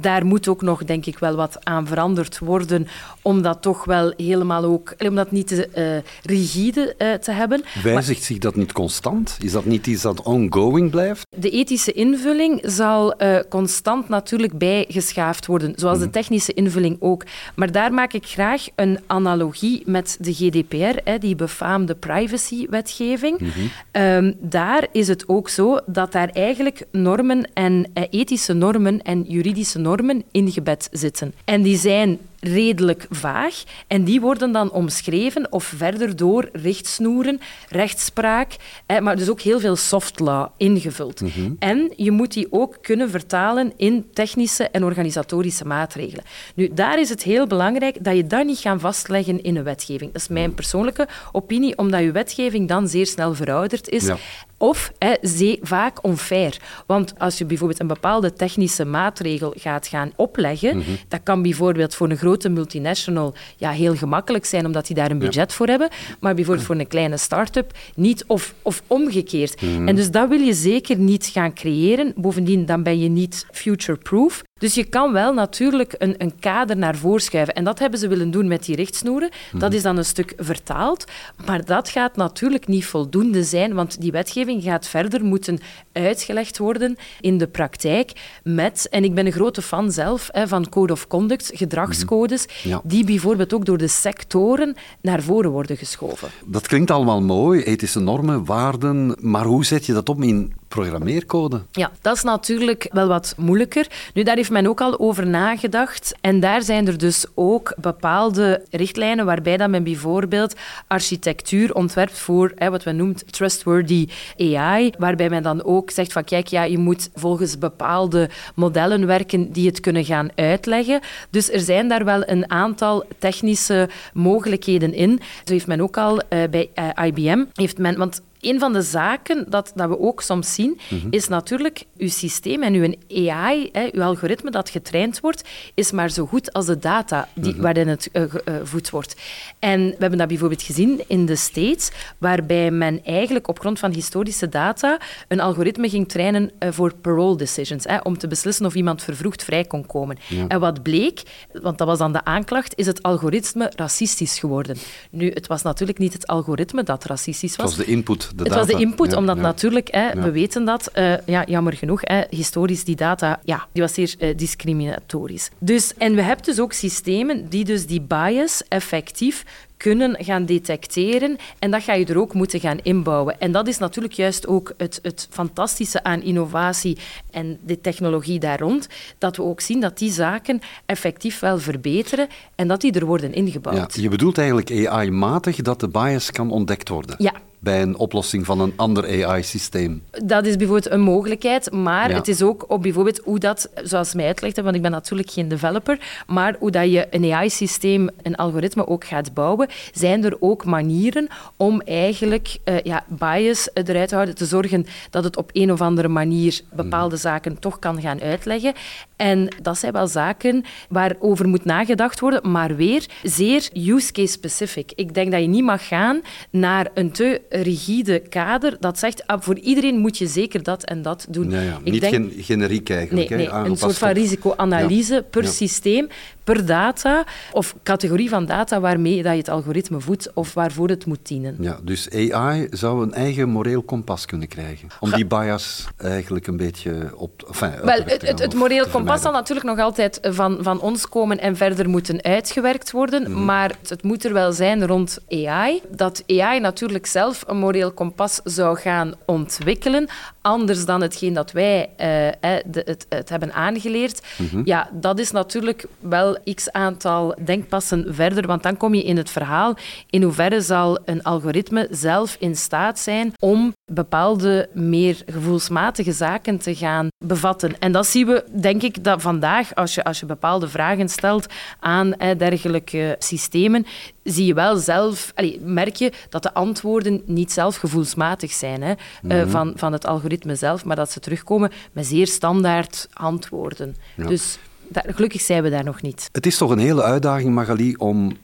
Daar 0.00 0.26
moet 0.26 0.48
ook 0.48 0.62
nog, 0.62 0.84
denk 0.84 1.06
ik, 1.06 1.18
wel 1.18 1.36
wat 1.36 1.64
aan 1.64 1.86
veranderd 1.86 2.38
worden 2.38 2.88
om 3.22 3.42
dat 3.42 3.62
toch 3.62 3.84
wel 3.84 4.12
helemaal 4.16 4.64
ook, 4.64 4.94
om 4.98 5.14
dat 5.14 5.30
niet 5.30 5.46
te 5.46 5.68
uh, 5.76 6.10
rigide 6.22 6.94
uh, 6.98 7.14
te 7.14 7.32
hebben. 7.32 7.62
Wijzigt 7.98 8.22
zich 8.22 8.38
dat 8.38 8.56
niet 8.56 8.72
constant? 8.72 9.36
Is 9.42 9.52
dat 9.52 9.64
niet 9.64 9.86
iets 9.86 10.02
dat 10.02 10.22
ongoing 10.22 10.90
blijft? 10.90 11.26
De 11.36 11.50
ethische 11.50 11.92
invulling 11.92 12.60
zal 12.62 13.22
uh, 13.22 13.38
constant 13.48 14.08
natuurlijk 14.08 14.58
bijgeschaafd 14.58 15.46
worden, 15.46 15.72
zoals 15.76 15.98
de 15.98 16.04
mhm. 16.04 16.12
technische 16.12 16.52
invulling 16.52 16.96
ook. 17.00 17.24
Maar 17.54 17.72
daar 17.72 17.92
maak 17.92 18.12
ik 18.12 18.26
graag 18.26 18.66
een 18.74 18.98
analogie 19.06 19.82
met 19.86 20.16
de 20.20 20.32
GDPR, 20.34 21.00
hè, 21.04 21.18
die 21.18 21.34
befaamde 21.34 21.94
privacywetgeving. 21.94 23.40
Mm 23.40 23.50
-hmm. 23.92 24.34
daar 24.40 24.86
is 24.92 25.08
het 25.08 25.28
ook 25.28 25.48
zo 25.48 25.78
dat 25.86 26.12
daar 26.12 26.28
eigenlijk 26.28 26.84
normen 26.92 27.50
en 27.54 27.86
ethische 28.10 28.52
normen 28.52 29.02
en 29.02 29.22
juridische 29.22 29.78
normen 29.78 30.24
ingebed 30.30 30.88
zitten. 30.92 31.34
En 31.44 31.62
die 31.62 31.76
zijn 31.76 32.18
redelijk 32.40 33.06
vaag. 33.10 33.62
En 33.86 34.04
die 34.04 34.20
worden 34.20 34.52
dan 34.52 34.70
omschreven 34.70 35.52
of 35.52 35.64
verder 35.64 36.16
door 36.16 36.48
richtsnoeren, 36.52 37.40
rechtspraak, 37.68 38.56
maar 39.00 39.16
dus 39.16 39.30
ook 39.30 39.40
heel 39.40 39.60
veel 39.60 39.76
soft 39.76 40.18
law 40.18 40.46
ingevuld. 40.56 41.20
Mhm. 41.20 41.52
En 41.58 41.92
je 41.96 42.10
moet 42.10 42.32
die 42.32 42.46
ook 42.50 42.78
kunnen 42.82 43.10
vertalen 43.10 43.72
in 43.76 44.06
technische 44.12 44.68
en 44.68 44.84
organisatorische 44.84 45.64
maatregelen. 45.64 46.24
Nu, 46.54 46.70
daar 46.74 47.00
is 47.00 47.08
het 47.08 47.22
heel 47.22 47.46
belangrijk 47.46 48.04
dat 48.04 48.16
je 48.16 48.26
dat 48.26 48.44
niet 48.44 48.58
gaat 48.58 48.80
vastleggen 48.80 49.42
in 49.42 49.56
een 49.56 49.64
wetgeving. 49.64 50.12
Dat 50.12 50.22
is 50.22 50.28
mijn 50.28 50.54
persoonlijke 50.54 51.08
opinie, 51.32 51.78
omdat 51.78 52.00
je 52.00 52.12
wetgeving 52.12 52.68
dan 52.68 52.88
zeer 52.88 53.06
snel 53.06 53.34
verouderd 53.34 53.88
is. 53.88 54.10
Of 54.58 54.92
hè, 54.98 55.14
zee, 55.20 55.58
vaak 55.62 56.04
onfair. 56.04 56.56
Want 56.86 57.14
als 57.18 57.38
je 57.38 57.44
bijvoorbeeld 57.44 57.80
een 57.80 57.86
bepaalde 57.86 58.32
technische 58.32 58.84
maatregel 58.84 59.54
gaat 59.56 59.86
gaan 59.86 60.12
opleggen, 60.16 60.76
mm 60.76 60.86
dat 61.08 61.20
kan 61.22 61.42
bijvoorbeeld 61.42 61.94
voor 61.94 62.10
een 62.10 62.16
grote 62.16 62.48
multinational 62.48 63.34
ja, 63.56 63.70
heel 63.70 63.94
gemakkelijk 63.96 64.44
zijn, 64.44 64.66
omdat 64.66 64.86
die 64.86 64.96
daar 64.96 65.10
een 65.10 65.18
budget 65.18 65.52
voor 65.52 65.66
hebben, 65.66 65.88
maar 66.20 66.34
bijvoorbeeld 66.34 66.66
voor 66.66 66.76
een 66.76 66.86
kleine 66.86 67.16
start-up 67.16 67.72
niet, 67.94 68.24
of, 68.26 68.54
of 68.62 68.82
omgekeerd. 68.86 69.62
Mhm. 69.62 69.88
En 69.88 69.96
dus 69.96 70.10
dat 70.10 70.28
wil 70.28 70.40
je 70.40 70.54
zeker 70.54 70.96
niet 70.96 71.26
gaan 71.26 71.54
creëren. 71.54 72.12
Bovendien, 72.16 72.66
dan 72.66 72.82
ben 72.82 72.98
je 72.98 73.08
niet 73.08 73.46
future-proof. 73.50 74.42
Dus 74.58 74.74
je 74.74 74.84
kan 74.84 75.12
wel 75.12 75.32
natuurlijk 75.34 75.94
een, 75.98 76.14
een 76.18 76.38
kader 76.38 76.76
naar 76.76 76.96
voren 76.96 77.20
schuiven. 77.20 77.54
En 77.54 77.64
dat 77.64 77.78
hebben 77.78 77.98
ze 77.98 78.08
willen 78.08 78.30
doen 78.30 78.48
met 78.48 78.64
die 78.64 78.76
richtsnoeren. 78.76 79.30
Dat 79.52 79.68
mhm. 79.68 79.76
is 79.76 79.82
dan 79.82 79.96
een 79.96 80.04
stuk 80.04 80.32
vertaald. 80.36 81.04
Maar 81.46 81.64
dat 81.64 81.88
gaat 81.88 82.16
natuurlijk 82.16 82.66
niet 82.66 82.86
voldoende 82.86 83.44
zijn, 83.44 83.74
want 83.74 84.00
die 84.00 84.12
wetgeving 84.12 84.62
gaat 84.62 84.88
verder 84.88 85.24
moeten 85.24 85.58
uitgelegd 85.92 86.58
worden 86.58 86.96
in 87.20 87.38
de 87.38 87.46
praktijk 87.46 88.12
met, 88.42 88.86
en 88.90 89.04
ik 89.04 89.14
ben 89.14 89.26
een 89.26 89.32
grote 89.32 89.62
fan 89.62 89.92
zelf 89.92 90.28
hè, 90.32 90.48
van 90.48 90.68
Code 90.68 90.92
of 90.92 91.06
Conduct, 91.06 91.50
gedragscodes, 91.54 92.46
mhm. 92.64 92.78
die 92.84 93.04
bijvoorbeeld 93.04 93.52
ook 93.52 93.64
door 93.64 93.78
de 93.78 93.88
sectoren 93.88 94.76
naar 95.02 95.22
voren 95.22 95.50
worden 95.50 95.76
geschoven. 95.76 96.28
Dat 96.46 96.66
klinkt 96.66 96.90
allemaal 96.90 97.22
mooi, 97.22 97.62
ethische 97.62 98.00
normen, 98.00 98.44
waarden, 98.44 99.16
maar 99.20 99.44
hoe 99.44 99.64
zet 99.64 99.86
je 99.86 99.92
dat 99.92 100.08
op 100.08 100.22
in 100.22 100.52
programmeercode. 100.68 101.62
Ja, 101.72 101.90
dat 102.00 102.16
is 102.16 102.22
natuurlijk 102.22 102.88
wel 102.92 103.08
wat 103.08 103.34
moeilijker. 103.36 103.86
Nu, 104.14 104.22
daar 104.22 104.36
heeft 104.36 104.50
men 104.50 104.66
ook 104.66 104.80
al 104.80 104.98
over 104.98 105.26
nagedacht. 105.26 106.14
En 106.20 106.40
daar 106.40 106.62
zijn 106.62 106.86
er 106.86 106.98
dus 106.98 107.26
ook 107.34 107.74
bepaalde 107.80 108.62
richtlijnen 108.70 109.24
waarbij 109.24 109.56
dat 109.56 109.70
men 109.70 109.84
bijvoorbeeld 109.84 110.54
architectuur 110.86 111.74
ontwerpt 111.74 112.18
voor 112.18 112.52
hè, 112.54 112.70
wat 112.70 112.82
we 112.82 112.92
noemen 112.92 113.16
trustworthy 113.30 114.08
AI, 114.38 114.92
waarbij 114.98 115.28
men 115.28 115.42
dan 115.42 115.64
ook 115.64 115.90
zegt 115.90 116.12
van 116.12 116.24
kijk, 116.24 116.46
ja, 116.46 116.62
je 116.62 116.78
moet 116.78 117.10
volgens 117.14 117.58
bepaalde 117.58 118.30
modellen 118.54 119.06
werken 119.06 119.52
die 119.52 119.66
het 119.66 119.80
kunnen 119.80 120.04
gaan 120.04 120.28
uitleggen. 120.34 121.00
Dus 121.30 121.52
er 121.52 121.60
zijn 121.60 121.88
daar 121.88 122.04
wel 122.04 122.28
een 122.28 122.50
aantal 122.50 123.04
technische 123.18 123.88
mogelijkheden 124.12 124.94
in. 124.94 125.20
Zo 125.44 125.52
heeft 125.52 125.66
men 125.66 125.80
ook 125.80 125.96
al 125.96 126.14
uh, 126.14 126.42
bij 126.50 126.70
eh, 126.74 127.06
IBM, 127.06 127.44
heeft 127.54 127.78
men, 127.78 127.96
want 127.96 128.22
een 128.40 128.58
van 128.58 128.72
de 128.72 128.82
zaken 128.82 129.44
dat, 129.48 129.72
dat 129.74 129.88
we 129.88 129.98
ook 129.98 130.22
soms 130.22 130.54
zien, 130.54 130.78
mhm. 130.88 131.06
is 131.10 131.28
natuurlijk 131.28 131.84
uw 131.96 132.08
systeem 132.08 132.62
en 132.62 132.74
uw 132.74 132.94
AI, 133.30 133.68
hè, 133.72 133.88
uw 133.92 134.02
algoritme 134.02 134.50
dat 134.50 134.70
getraind 134.70 135.20
wordt, 135.20 135.48
is 135.74 135.92
maar 135.92 136.10
zo 136.10 136.26
goed 136.26 136.52
als 136.52 136.66
de 136.66 136.78
data 136.78 137.28
die, 137.34 137.52
mhm. 137.52 137.62
waarin 137.62 137.88
het 137.88 138.08
uh, 138.12 138.22
gevoed 138.44 138.90
wordt. 138.90 139.16
En 139.58 139.80
we 139.86 139.96
hebben 139.98 140.18
dat 140.18 140.28
bijvoorbeeld 140.28 140.62
gezien 140.62 141.00
in 141.06 141.26
de 141.26 141.36
States, 141.36 141.90
waarbij 142.18 142.70
men 142.70 143.04
eigenlijk 143.04 143.48
op 143.48 143.60
grond 143.60 143.78
van 143.78 143.92
historische 143.92 144.48
data 144.48 145.00
een 145.28 145.40
algoritme 145.40 145.88
ging 145.88 146.08
trainen 146.08 146.50
uh, 146.58 146.68
voor 146.72 146.94
parole 146.94 147.36
decisions, 147.36 147.84
hè, 147.84 147.98
om 147.98 148.18
te 148.18 148.28
beslissen 148.28 148.66
of 148.66 148.74
iemand 148.74 149.02
vervroegd 149.02 149.44
vrij 149.44 149.64
kon 149.64 149.86
komen. 149.86 150.18
En 150.48 150.60
wat 150.60 150.82
bleek, 150.82 151.22
want 151.52 151.78
dat 151.78 151.86
was 151.86 151.98
dan 151.98 152.12
de 152.12 152.24
aanklacht, 152.24 152.76
is 152.76 152.86
het 152.86 153.02
algoritme 153.02 153.72
racistisch 153.76 154.38
geworden. 154.38 154.76
Nu, 155.10 155.30
het 155.30 155.46
was 155.46 155.62
natuurlijk 155.62 155.98
niet 155.98 156.12
het 156.12 156.26
algoritme 156.26 156.82
dat 156.82 157.04
racistisch 157.04 157.56
was. 157.56 157.66
Het 157.66 157.76
was 157.76 157.86
de 157.86 157.92
input 157.92 158.27
het 158.36 158.54
was 158.54 158.66
de 158.66 158.78
input, 158.78 159.12
omdat 159.12 159.36
natuurlijk, 159.36 159.88
hè, 159.90 160.20
we 160.20 160.30
weten 160.30 160.64
dat, 160.64 160.90
uh, 160.94 161.12
ja, 161.26 161.44
jammer 161.46 161.72
genoeg, 161.72 162.00
hè, 162.02 162.22
historisch 162.30 162.84
die 162.84 162.96
data, 162.96 163.40
ja, 163.44 163.66
die 163.72 163.82
was 163.82 163.94
zeer 163.94 164.14
uh, 164.18 164.36
discriminatorisch. 164.36 165.50
Dus, 165.58 165.94
en 165.94 166.14
we 166.14 166.22
hebben 166.22 166.44
dus 166.44 166.60
ook 166.60 166.72
systemen 166.72 167.48
die 167.48 167.64
dus 167.64 167.86
die 167.86 168.00
bias 168.00 168.62
effectief 168.68 169.44
kunnen 169.78 170.16
gaan 170.24 170.44
detecteren. 170.44 171.36
En 171.58 171.70
dat 171.70 171.82
ga 171.82 171.92
je 171.92 172.06
er 172.06 172.18
ook 172.18 172.34
moeten 172.34 172.60
gaan 172.60 172.78
inbouwen. 172.82 173.40
En 173.40 173.52
dat 173.52 173.68
is 173.68 173.78
natuurlijk 173.78 174.14
juist 174.14 174.46
ook 174.46 174.72
het, 174.76 174.98
het 175.02 175.28
fantastische 175.30 176.02
aan 176.02 176.22
innovatie 176.22 176.98
en 177.30 177.58
de 177.66 177.80
technologie 177.80 178.38
daar 178.38 178.58
rond. 178.58 178.88
Dat 179.18 179.36
we 179.36 179.42
ook 179.42 179.60
zien 179.60 179.80
dat 179.80 179.98
die 179.98 180.10
zaken 180.10 180.60
effectief 180.86 181.40
wel 181.40 181.58
verbeteren 181.58 182.28
en 182.54 182.68
dat 182.68 182.80
die 182.80 182.92
er 182.92 183.06
worden 183.06 183.32
ingebouwd. 183.34 183.94
Ja, 183.94 184.02
je 184.02 184.08
bedoelt 184.08 184.38
eigenlijk 184.38 184.86
AI-matig 184.86 185.56
dat 185.56 185.80
de 185.80 185.88
bias 185.88 186.30
kan 186.30 186.50
ontdekt 186.50 186.88
worden? 186.88 187.14
Ja, 187.18 187.32
bij 187.58 187.82
een 187.82 187.96
oplossing 187.96 188.46
van 188.46 188.60
een 188.60 188.72
ander 188.76 189.24
AI-systeem? 189.24 190.02
Dat 190.24 190.46
is 190.46 190.56
bijvoorbeeld 190.56 190.90
een 190.90 191.00
mogelijkheid, 191.00 191.72
maar 191.72 192.10
het 192.10 192.28
is 192.28 192.42
ook 192.42 192.64
op 192.68 192.82
bijvoorbeeld 192.82 193.20
hoe 193.24 193.38
dat, 193.38 193.70
zoals 193.82 194.14
mij 194.14 194.26
uitlegde, 194.26 194.62
want 194.62 194.76
ik 194.76 194.82
ben 194.82 194.90
natuurlijk 194.90 195.30
geen 195.30 195.48
developer, 195.48 195.98
maar 196.26 196.56
hoe 196.58 196.70
dat 196.70 196.92
je 196.92 197.06
een 197.10 197.32
AI-systeem, 197.32 198.08
een 198.22 198.36
algoritme 198.36 198.86
ook 198.86 199.04
gaat 199.04 199.34
bouwen, 199.34 199.68
zijn 199.92 200.24
er 200.24 200.36
ook 200.40 200.64
manieren 200.64 201.28
om 201.56 201.80
eigenlijk 201.80 202.58
uh, 202.64 202.80
ja, 202.80 203.04
bias 203.08 203.68
eruit 203.74 204.08
te 204.08 204.14
houden, 204.14 204.34
te 204.34 204.46
zorgen 204.46 204.86
dat 205.10 205.24
het 205.24 205.36
op 205.36 205.50
een 205.52 205.72
of 205.72 205.80
andere 205.80 206.08
manier 206.08 206.60
bepaalde 206.72 207.14
mhm. 207.14 207.24
zaken 207.24 207.58
toch 207.58 207.78
kan 207.78 208.00
gaan 208.00 208.20
uitleggen. 208.20 208.72
En 209.16 209.48
dat 209.62 209.78
zijn 209.78 209.92
wel 209.92 210.06
zaken 210.06 210.64
waarover 210.88 211.48
moet 211.48 211.64
nagedacht 211.64 212.20
worden, 212.20 212.50
maar 212.50 212.76
weer 212.76 213.06
zeer 213.22 213.68
use 213.72 214.12
case 214.12 214.32
specific. 214.32 214.92
Ik 214.94 215.14
denk 215.14 215.32
dat 215.32 215.40
je 215.40 215.46
niet 215.46 215.64
mag 215.64 215.88
gaan 215.88 216.20
naar 216.50 216.90
een 216.94 217.10
te 217.10 217.40
rigide 217.48 218.18
kader 218.18 218.76
dat 218.80 218.98
zegt 218.98 219.26
ah, 219.26 219.40
voor 219.40 219.58
iedereen 219.58 219.98
moet 219.98 220.18
je 220.18 220.26
zeker 220.26 220.62
dat 220.62 220.84
en 220.84 221.02
dat 221.02 221.26
doen. 221.28 221.50
Ja, 221.50 221.60
ja. 221.60 221.78
niet 221.84 222.00
denk, 222.00 222.32
generiek 222.36 222.90
eigenlijk. 222.90 223.28
Nee, 223.28 223.38
nee 223.38 223.48
een 223.48 223.76
soort 223.76 223.98
van 223.98 224.10
risicoanalyse 224.10 225.24
per 225.30 225.46
systeem 225.46 226.08
per 226.44 226.66
data 226.66 227.24
of 227.52 227.74
categorie 227.82 228.28
van 228.28 228.46
data 228.46 228.80
waarmee 228.80 229.22
dat 229.22 229.32
je 229.32 229.38
het 229.38 229.48
algoritme 229.48 230.00
voedt 230.00 230.30
of 230.34 230.54
waarvoor 230.54 230.88
het 230.88 231.06
moet 231.06 231.26
dienen. 231.26 231.56
Ja, 231.60 231.78
dus 231.82 232.10
AI 232.10 232.66
zou 232.70 233.02
een 233.02 233.12
eigen 233.12 233.48
moreel 233.48 233.82
kompas 233.82 234.26
kunnen 234.26 234.48
krijgen. 234.48 234.88
Om 235.00 235.10
die 235.10 235.26
bias 235.26 235.86
eigenlijk 235.96 236.46
een 236.46 236.56
beetje 236.56 237.12
op. 237.16 237.44
Enfin, 237.46 237.70
Wel, 237.82 238.02
het, 238.04 238.38
het, 238.38 238.54
moreel 238.54 238.88
kompas 238.88 239.22
zal 239.22 239.32
natuurlijk 239.32 239.66
nog 239.66 239.78
altijd 239.78 240.18
van, 240.22 240.58
van 240.60 240.80
ons 240.80 241.08
komen 241.08 241.38
en 241.38 241.56
verder 241.56 241.88
moeten 241.88 242.22
uitgewerkt 242.22 242.90
worden. 242.90 243.22
Mhm. 243.22 243.44
Maar 243.44 243.76
het 243.88 244.02
moet 244.02 244.24
er 244.24 244.32
wel 244.32 244.52
zijn 244.52 244.86
rond 244.86 245.18
AI. 245.28 245.82
Dat 245.90 246.22
AI 246.26 246.60
natuurlijk 246.60 247.06
zelf 247.06 247.37
een 247.46 247.56
moreel 247.56 247.92
kompas 247.92 248.40
zou 248.44 248.78
gaan 248.78 249.14
ontwikkelen. 249.26 250.08
Anders 250.40 250.84
dan 250.84 251.00
hetgeen 251.00 251.32
dat 251.32 251.52
wij 251.52 251.90
uh, 252.00 252.50
het, 252.50 253.06
het, 253.08 253.28
hebben 253.28 253.52
aangeleerd. 253.52 254.26
Mhm. 254.38 254.60
Ja, 254.64 254.90
dat 254.92 255.18
is 255.18 255.30
natuurlijk 255.30 255.86
wel 256.00 256.38
x 256.54 256.72
aantal 256.72 257.36
denkpassen 257.44 258.14
verder, 258.14 258.46
want 258.46 258.62
dan 258.62 258.76
kom 258.76 258.94
je 258.94 259.02
in 259.02 259.16
het 259.16 259.30
verhaal 259.30 259.76
in 260.10 260.22
hoeverre 260.22 260.60
zal 260.60 260.98
een 261.04 261.22
algoritme 261.22 261.86
zelf 261.90 262.36
in 262.38 262.56
staat 262.56 262.98
zijn 262.98 263.32
om 263.40 263.72
bepaalde 263.92 264.68
meer 264.72 265.22
gevoelsmatige 265.26 266.12
zaken 266.12 266.58
te 266.58 266.74
gaan 266.74 267.08
bevatten. 267.24 267.78
En 267.78 267.92
dat 267.92 268.06
zien 268.06 268.26
we, 268.26 268.44
denk 268.60 268.82
ik, 268.82 269.04
dat 269.04 269.22
vandaag, 269.22 269.74
als 269.74 269.94
je, 269.94 270.04
als 270.04 270.20
je 270.20 270.26
bepaalde 270.26 270.68
vragen 270.68 271.08
stelt 271.08 271.46
aan 271.80 272.14
dergelijke 272.36 273.16
systemen, 273.18 273.86
zie 274.22 274.46
je 274.46 274.54
wel 274.54 274.76
zelf, 274.76 275.32
allee, 275.34 275.60
merk 275.60 275.96
je 275.96 276.12
dat 276.28 276.42
de 276.42 276.54
antwoorden 276.54 277.22
niet 277.28 277.52
zelf 277.52 277.76
gevoelsmatig 277.76 278.52
zijn 278.52 278.82
hè, 278.82 278.92
mm 279.22 279.50
van, 279.50 279.72
van 279.76 279.92
het 279.92 280.06
algoritme 280.06 280.54
zelf, 280.54 280.84
maar 280.84 280.96
dat 280.96 281.10
ze 281.10 281.20
terugkomen 281.20 281.70
met 281.92 282.06
zeer 282.06 282.26
standaard 282.26 283.08
antwoorden. 283.12 283.96
Dus 284.16 284.58
gelukkig 284.92 285.40
zijn 285.40 285.62
we 285.62 285.70
daar 285.70 285.84
nog 285.84 286.02
niet. 286.02 286.28
Het 286.32 286.46
is 286.46 286.56
toch 286.56 286.70
een 286.70 286.78
hele 286.78 287.02
uitdaging, 287.02 287.54
Magali, 287.54 287.94
om 287.96 288.36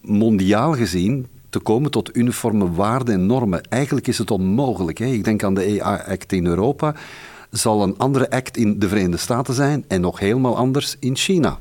mondiaal 0.00 0.74
gezien 0.74 1.26
te 1.50 1.58
komen 1.58 1.90
tot 1.90 2.16
uniforme 2.16 2.72
waarden 2.72 3.14
en 3.14 3.26
normen. 3.26 3.62
Eigenlijk 3.62 4.06
is 4.06 4.18
het 4.18 4.30
onmogelijk. 4.30 4.98
Hè? 4.98 5.06
Ik 5.06 5.24
denk 5.24 5.42
aan 5.42 5.54
de 5.54 5.80
AI-act 5.80 6.32
in 6.32 6.46
Europa. 6.46 6.94
Zal 7.50 7.82
een 7.82 7.98
andere 7.98 8.30
act 8.30 8.56
in 8.56 8.78
de 8.78 8.88
Verenigde 8.88 9.16
Staten 9.16 9.54
zijn 9.54 9.84
en 9.88 10.00
nog 10.00 10.18
helemaal 10.18 10.56
anders 10.56 10.96
in 10.98 11.16
China. 11.16 11.58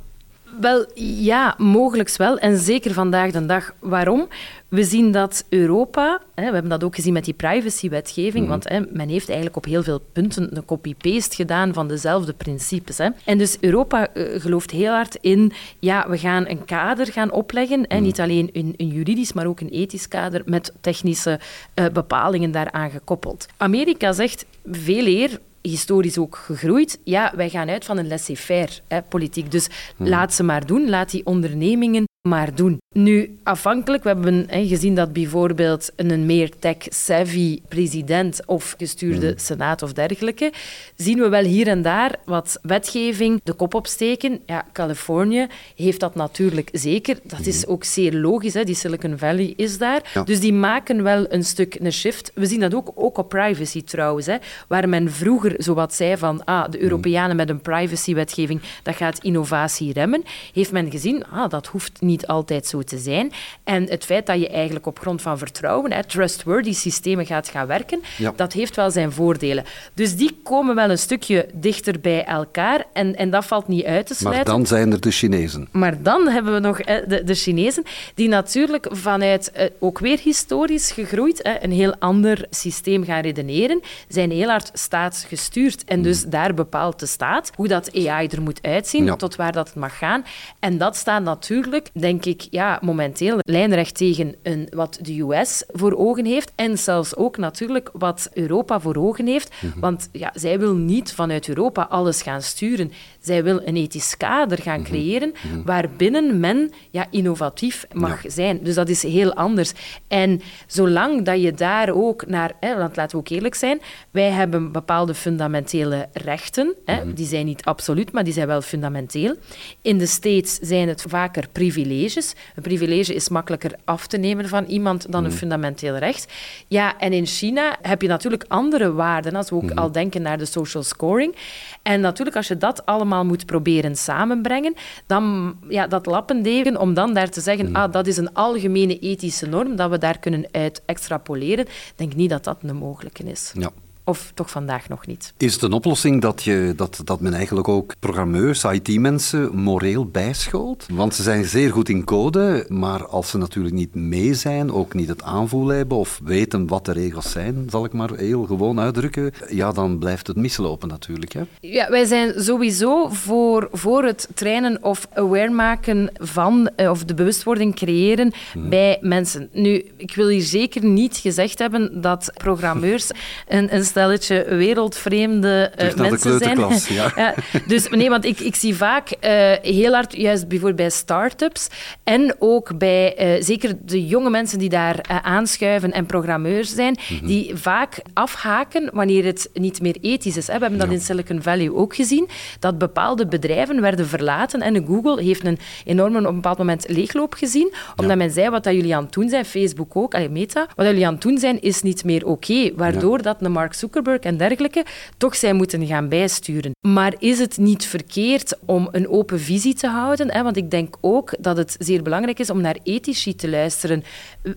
Wel, 0.59 0.85
ja, 1.19 1.55
mogelijk 1.57 2.15
wel. 2.17 2.37
En 2.37 2.57
zeker 2.57 2.93
vandaag 2.93 3.31
de 3.31 3.45
dag. 3.45 3.73
Waarom? 3.79 4.27
We 4.67 4.83
zien 4.83 5.11
dat 5.11 5.45
Europa, 5.49 6.21
hè, 6.35 6.45
we 6.45 6.53
hebben 6.53 6.69
dat 6.69 6.83
ook 6.83 6.95
gezien 6.95 7.13
met 7.13 7.25
die 7.25 7.33
privacywetgeving, 7.33 8.43
mm 8.43 8.49
want 8.49 8.69
hè, 8.69 8.79
men 8.91 9.09
heeft 9.09 9.27
eigenlijk 9.27 9.57
op 9.57 9.65
heel 9.65 9.83
veel 9.83 10.01
punten 10.13 10.57
een 10.57 10.65
copy-paste 10.65 11.35
gedaan 11.35 11.73
van 11.73 11.87
dezelfde 11.87 12.33
principes. 12.33 12.97
Hè. 12.97 13.09
En 13.25 13.37
dus 13.37 13.57
Europa 13.59 14.07
uh, 14.13 14.41
gelooft 14.41 14.71
heel 14.71 14.91
hard 14.91 15.17
in, 15.21 15.51
ja, 15.79 16.09
we 16.09 16.17
gaan 16.17 16.47
een 16.47 16.65
kader 16.65 17.11
gaan 17.11 17.31
opleggen, 17.31 17.85
hè, 17.87 17.95
mhm. 17.95 18.03
niet 18.03 18.19
alleen 18.19 18.49
een, 18.53 18.73
een, 18.77 18.87
juridisch, 18.87 19.33
maar 19.33 19.45
ook 19.45 19.59
een 19.59 19.69
ethisch 19.69 20.07
kader 20.07 20.41
met 20.45 20.73
technische 20.81 21.39
uh, 21.75 21.85
bepalingen 21.93 22.51
daaraan 22.51 22.89
gekoppeld. 22.89 23.45
Amerika 23.57 24.11
zegt 24.11 24.45
veel 24.65 25.05
eer, 25.05 25.39
historisch 25.69 26.17
ook 26.17 26.35
gegroeid. 26.35 26.99
Ja, 27.03 27.33
wij 27.35 27.49
gaan 27.49 27.69
uit 27.69 27.85
van 27.85 27.97
een 27.97 28.07
laissez-faire 28.07 28.71
politiek. 29.09 29.51
Dus 29.51 29.67
hmm. 29.97 30.07
laat 30.07 30.33
ze 30.33 30.43
maar 30.43 30.65
doen, 30.65 30.89
laat 30.89 31.11
die 31.11 31.25
ondernemingen 31.25 32.03
maar 32.25 32.55
doen. 32.55 32.77
Nu, 32.91 33.37
afhankelijk, 33.43 34.03
we 34.03 34.09
hebben 34.09 34.47
gezien 34.49 34.95
dat 34.95 35.13
bijvoorbeeld 35.13 35.91
een 35.95 36.25
meer 36.25 36.49
tech-savvy 36.59 37.61
president 37.67 38.45
of 38.45 38.75
gestuurde 38.77 39.27
mm. 39.27 39.37
senaat 39.37 39.81
of 39.81 39.93
dergelijke, 39.93 40.53
zien 40.95 41.19
we 41.19 41.29
wel 41.29 41.43
hier 41.43 41.67
en 41.67 41.81
daar 41.81 42.15
wat 42.25 42.59
wetgeving 42.61 43.39
de 43.43 43.53
kop 43.53 43.73
opsteken. 43.73 44.39
Ja, 44.45 44.65
Californië 44.73 45.47
heeft 45.75 45.99
dat 45.99 46.15
natuurlijk 46.15 46.69
zeker. 46.71 47.19
Dat 47.23 47.45
is 47.45 47.65
mm. 47.65 47.71
ook 47.71 47.83
zeer 47.83 48.13
logisch, 48.13 48.53
hè. 48.53 48.63
die 48.63 48.75
Silicon 48.75 49.17
Valley 49.17 49.53
is 49.55 49.77
daar. 49.77 50.23
Dus 50.25 50.39
die 50.39 50.53
maken 50.53 51.03
wel 51.03 51.25
een 51.29 51.43
stuk 51.43 51.75
een 51.79 51.93
shift. 51.93 52.31
We 52.33 52.45
zien 52.45 52.59
dat 52.59 52.73
ook, 52.73 52.91
ook 52.95 53.17
op 53.17 53.29
privacy 53.29 53.83
trouwens, 53.83 54.25
hè, 54.25 54.35
waar 54.67 54.89
men 54.89 55.11
vroeger 55.11 55.53
zowat 55.57 55.93
zei 55.93 56.17
van 56.17 56.43
ah, 56.45 56.71
de 56.71 56.77
mm. 56.77 56.83
Europeanen 56.83 57.35
met 57.35 57.49
een 57.49 57.61
privacy-wetgeving, 57.61 58.61
dat 58.83 58.95
gaat 58.95 59.23
innovatie 59.23 59.93
remmen, 59.93 60.23
heeft 60.53 60.71
men 60.71 60.91
gezien, 60.91 61.25
ah, 61.25 61.49
dat 61.49 61.67
hoeft 61.67 62.01
niet 62.01 62.14
niet 62.15 62.27
altijd 62.27 62.67
zo 62.67 62.81
te 62.81 62.97
zijn. 62.97 63.31
En 63.63 63.89
het 63.89 64.05
feit 64.05 64.25
dat 64.25 64.39
je 64.39 64.49
eigenlijk 64.49 64.85
op 64.85 64.99
grond 64.99 65.21
van 65.21 65.37
vertrouwen, 65.37 65.91
hè, 65.91 66.03
trustworthy 66.03 66.73
systemen 66.73 67.25
gaat 67.25 67.47
gaan 67.47 67.67
werken, 67.67 68.01
dat 68.35 68.53
heeft 68.53 68.75
wel 68.75 68.91
zijn 68.91 69.11
voordelen. 69.11 69.63
Dus 69.93 70.15
die 70.15 70.39
komen 70.43 70.75
wel 70.75 70.89
een 70.89 70.97
stukje 70.97 71.47
dichter 71.53 71.99
bij 71.99 72.25
elkaar 72.25 72.85
en, 72.93 73.15
en 73.15 73.29
dat 73.29 73.45
valt 73.45 73.67
niet 73.67 73.85
uit 73.85 74.07
te 74.07 74.15
sluiten. 74.15 74.45
Maar 74.45 74.55
dan 74.57 74.67
zijn 74.67 74.91
er 74.91 75.01
de 75.01 75.11
Chinezen. 75.11 75.67
Maar 75.71 76.01
dan 76.01 76.27
hebben 76.27 76.53
we 76.53 76.59
nog 76.59 76.77
de, 76.81 77.21
de 77.25 77.35
Chinezen, 77.35 77.83
die 78.13 78.27
natuurlijk 78.27 78.87
vanuit, 78.91 79.51
eh, 79.51 79.69
ook 79.79 79.99
weer 79.99 80.19
historisch 80.19 80.91
gegroeid, 80.91 81.49
een 81.61 81.71
heel 81.71 81.95
ander 81.99 82.45
systeem 82.49 83.03
gaan 83.05 83.21
redeneren, 83.21 83.81
zijn 84.07 84.31
heel 84.31 84.49
hard 84.49 84.69
staatsgestuurd. 84.73 85.83
En 85.83 86.01
dus 86.01 86.23
mm. 86.23 86.29
daar 86.29 86.53
bepaalt 86.53 86.99
de 86.99 87.05
staat 87.05 87.51
hoe 87.55 87.67
dat 87.67 88.07
AI 88.07 88.27
er 88.27 88.41
moet 88.41 88.59
uitzien, 88.61 89.17
tot 89.17 89.35
waar 89.35 89.51
dat 89.51 89.67
het 89.67 89.75
mag 89.75 89.97
gaan. 89.97 90.25
En 90.59 90.77
dat 90.77 90.95
staat 90.95 91.23
natuurlijk, 91.23 91.89
denk 92.05 92.25
ik, 92.25 92.47
ja, 92.49 92.79
momenteel 92.81 93.37
lijnrecht 93.39 93.95
tegen 93.95 94.35
een, 94.43 94.67
wat 94.71 94.99
de 95.01 95.19
US 95.21 95.63
voor 95.67 95.93
ogen 95.93 96.25
heeft 96.25 96.51
en 96.55 96.77
zelfs 96.77 97.15
ook 97.15 97.37
natuurlijk 97.37 97.89
wat 97.93 98.29
Europa 98.33 98.79
voor 98.79 98.95
ogen 98.95 99.27
heeft. 99.27 99.53
Mhm. 99.61 99.79
Want 99.79 100.09
ja, 100.11 100.31
zij 100.33 100.59
wil 100.59 100.73
niet 100.73 101.13
vanuit 101.13 101.47
Europa 101.47 101.87
alles 101.89 102.21
gaan 102.21 102.41
sturen. 102.41 102.91
Zij 103.25 103.43
wil 103.43 103.61
een 103.65 103.75
ethisch 103.75 104.17
kader 104.17 104.61
gaan 104.61 104.79
mhm. 104.79 104.89
creëren 104.89 105.33
mm 105.43 105.63
waarbinnen 105.65 106.39
men 106.39 106.71
ja, 106.91 107.07
innovatief 107.09 107.85
mag 107.93 108.21
zijn. 108.27 108.59
Dus 108.63 108.75
dat 108.75 108.89
is 108.89 109.03
heel 109.03 109.33
anders. 109.33 109.71
En 110.07 110.41
zolang 110.67 111.25
dat 111.25 111.41
je 111.41 111.51
daar 111.51 111.89
ook 111.89 112.27
naar... 112.27 112.51
Hè, 112.59 112.77
want 112.77 112.95
laten 112.95 113.11
we 113.11 113.23
ook 113.23 113.29
eerlijk 113.29 113.55
zijn, 113.55 113.81
wij 114.11 114.29
hebben 114.29 114.71
bepaalde 114.71 115.13
fundamentele 115.13 116.07
rechten. 116.13 116.73
Hè, 116.85 117.03
mhm. 117.03 117.13
Die 117.13 117.25
zijn 117.25 117.45
niet 117.45 117.63
absoluut, 117.63 118.11
maar 118.11 118.23
die 118.23 118.33
zijn 118.33 118.47
wel 118.47 118.61
fundamenteel. 118.61 119.35
In 119.81 119.97
de 119.97 120.05
States 120.05 120.57
zijn 120.61 120.87
het 120.87 121.05
vaker 121.07 121.47
privileges 121.51 122.33
een 122.55 122.63
privilege 122.63 123.13
is 123.13 123.29
makkelijker 123.29 123.71
af 123.83 124.07
te 124.07 124.17
nemen 124.17 124.47
van 124.47 124.65
iemand 124.65 125.11
dan 125.11 125.25
een 125.25 125.31
fundamenteel 125.31 125.95
recht. 125.95 126.33
Ja, 126.67 126.97
en 126.97 127.13
in 127.13 127.25
China 127.25 127.77
heb 127.81 128.01
je 128.01 128.07
natuurlijk 128.07 128.45
andere 128.47 128.93
waarden, 128.93 129.35
als 129.35 129.49
we 129.49 129.55
ook 129.55 129.71
al 129.71 129.91
denken 129.91 130.21
naar 130.21 130.37
de 130.37 130.45
social 130.45 130.83
scoring. 130.83 131.35
En 131.81 132.01
natuurlijk, 132.01 132.35
als 132.35 132.47
je 132.47 132.57
dat 132.57 132.85
allemaal 132.85 133.14
moet 133.23 133.45
proberen 133.45 133.95
samenbrengen, 133.95 134.73
dan 135.05 135.55
ja, 135.69 135.87
dat 135.87 136.05
lappendeken 136.05 136.79
om 136.79 136.93
dan 136.93 137.13
daar 137.13 137.29
te 137.29 137.41
zeggen, 137.41 137.69
mm. 137.69 137.75
ah, 137.75 137.91
dat 137.91 138.07
is 138.07 138.17
een 138.17 138.33
algemene 138.33 138.99
ethische 138.99 139.47
norm, 139.47 139.75
dat 139.75 139.89
we 139.89 139.97
daar 139.97 140.19
kunnen 140.19 140.45
uit 140.51 140.81
extrapoleren, 140.85 141.65
denk 141.95 142.15
niet 142.15 142.29
dat 142.29 142.43
dat 142.43 142.57
een 142.61 142.75
mogelijke 142.75 143.23
is. 143.23 143.51
Ja. 143.57 143.71
Of 144.07 144.31
toch 144.33 144.49
vandaag 144.49 144.89
nog 144.89 145.07
niet. 145.07 145.33
Is 145.37 145.53
het 145.53 145.61
een 145.61 145.73
oplossing 145.73 146.21
dat, 146.21 146.43
je, 146.43 146.73
dat, 146.75 147.01
dat 147.03 147.19
men 147.19 147.33
eigenlijk 147.33 147.67
ook 147.67 147.93
programmeurs, 147.99 148.63
IT-mensen, 148.63 149.55
moreel 149.55 150.05
bijschoolt? 150.05 150.85
Want 150.93 151.15
ze 151.15 151.23
zijn 151.23 151.45
zeer 151.45 151.71
goed 151.71 151.89
in 151.89 152.03
code, 152.03 152.65
maar 152.67 153.07
als 153.07 153.29
ze 153.29 153.37
natuurlijk 153.37 153.75
niet 153.75 153.95
mee 153.95 154.33
zijn, 154.33 154.71
ook 154.71 154.93
niet 154.93 155.07
het 155.07 155.23
aanvoel 155.23 155.67
hebben 155.67 155.97
of 155.97 156.19
weten 156.23 156.67
wat 156.67 156.85
de 156.85 156.91
regels 156.91 157.31
zijn, 157.31 157.67
zal 157.69 157.85
ik 157.85 157.93
maar 157.93 158.13
heel 158.13 158.43
gewoon 158.43 158.79
uitdrukken, 158.79 159.31
ja, 159.49 159.71
dan 159.71 159.99
blijft 159.99 160.27
het 160.27 160.35
mislopen 160.35 160.87
natuurlijk. 160.87 161.33
Hè? 161.33 161.41
Ja, 161.59 161.89
wij 161.89 162.05
zijn 162.05 162.43
sowieso 162.43 163.07
voor, 163.07 163.67
voor 163.71 164.03
het 164.03 164.27
trainen 164.33 164.83
of 164.83 165.07
aware 165.13 165.49
maken 165.49 166.09
van, 166.13 166.69
eh, 166.75 166.89
of 166.89 167.03
de 167.03 167.13
bewustwording 167.13 167.75
creëren 167.75 168.33
hmm. 168.51 168.69
bij 168.69 168.97
mensen. 169.01 169.49
Nu, 169.51 169.85
ik 169.97 170.15
wil 170.15 170.27
hier 170.27 170.41
zeker 170.41 170.85
niet 170.85 171.17
gezegd 171.17 171.59
hebben 171.59 172.01
dat 172.01 172.31
programmeurs 172.33 173.09
een, 173.47 173.75
een 173.75 173.85
stelletje 173.95 174.45
wereldvreemde 174.55 175.71
uh, 175.81 175.95
mensen 175.95 176.37
zijn. 176.37 176.53
Ja. 176.87 177.11
ja. 177.15 177.33
dus 177.67 177.89
nee, 177.89 178.09
want 178.09 178.25
ik, 178.25 178.39
ik 178.39 178.55
zie 178.55 178.75
vaak 178.75 179.09
uh, 179.09 179.19
heel 179.61 179.93
hard, 179.93 180.15
juist 180.15 180.47
bijvoorbeeld 180.47 180.77
bij 180.77 180.89
start-ups 180.89 181.67
en 182.03 182.35
ook 182.39 182.77
bij 182.77 183.35
uh, 183.37 183.43
zeker 183.43 183.73
de 183.85 184.05
jonge 184.05 184.29
mensen 184.29 184.59
die 184.59 184.69
daar 184.69 185.21
aanschuiven 185.21 185.91
en 185.91 186.05
programmeurs 186.05 186.75
zijn, 186.75 186.97
mm-hmm. 187.09 187.27
die 187.27 187.55
vaak 187.55 188.01
afhaken 188.13 188.89
wanneer 188.93 189.25
het 189.25 189.49
niet 189.53 189.81
meer 189.81 189.97
ethisch 190.01 190.37
is. 190.37 190.47
Hè. 190.47 190.53
We 190.53 190.61
hebben 190.61 190.79
dat 190.79 190.91
in 190.91 191.01
Silicon 191.01 191.41
Valley 191.41 191.69
ook 191.69 191.95
gezien, 191.95 192.29
dat 192.59 192.77
bepaalde 192.77 193.27
bedrijven 193.27 193.81
werden 193.81 194.07
verlaten 194.07 194.61
en 194.61 194.85
Google 194.85 195.23
heeft 195.23 195.45
een 195.45 195.59
enorme 195.85 196.19
op 196.19 196.25
een 196.25 196.35
bepaald 196.35 196.57
moment 196.57 196.85
leegloop 196.87 197.33
gezien, 197.33 197.73
omdat 197.95 198.17
men 198.17 198.31
zei 198.31 198.49
wat 198.49 198.63
dat 198.63 198.73
jullie 198.73 198.95
aan 198.95 199.03
het 199.03 199.13
doen 199.13 199.29
zijn, 199.29 199.45
Facebook 199.45 199.95
ook, 199.95 200.13
allee, 200.13 200.29
Meta, 200.29 200.67
wat 200.75 200.85
jullie 200.85 201.07
aan 201.07 201.13
het 201.13 201.21
doen 201.21 201.37
zijn 201.37 201.61
is 201.61 201.81
niet 201.81 202.03
meer 202.03 202.25
oké, 202.25 202.71
waardoor 202.75 203.21
dat 203.21 203.37
een 203.39 203.51
Mark 203.51 203.73
Zuckerberg 203.73 203.83
en 203.93 204.37
dergelijke 204.37 204.85
toch 205.17 205.35
zij 205.35 205.53
moeten 205.53 205.85
gaan 205.85 206.09
bijsturen. 206.09 206.71
Maar 206.81 207.13
is 207.19 207.39
het 207.39 207.57
niet 207.57 207.85
verkeerd 207.85 208.57
om 208.65 208.87
een 208.91 209.09
open 209.09 209.39
visie 209.39 209.73
te 209.73 209.87
houden? 209.87 210.31
Hè? 210.31 210.43
Want 210.43 210.57
ik 210.57 210.71
denk 210.71 210.97
ook 211.01 211.33
dat 211.39 211.57
het 211.57 211.75
zeer 211.79 212.03
belangrijk 212.03 212.39
is 212.39 212.49
om 212.49 212.61
naar 212.61 212.77
ethici 212.83 213.35
te 213.35 213.49
luisteren. 213.49 214.03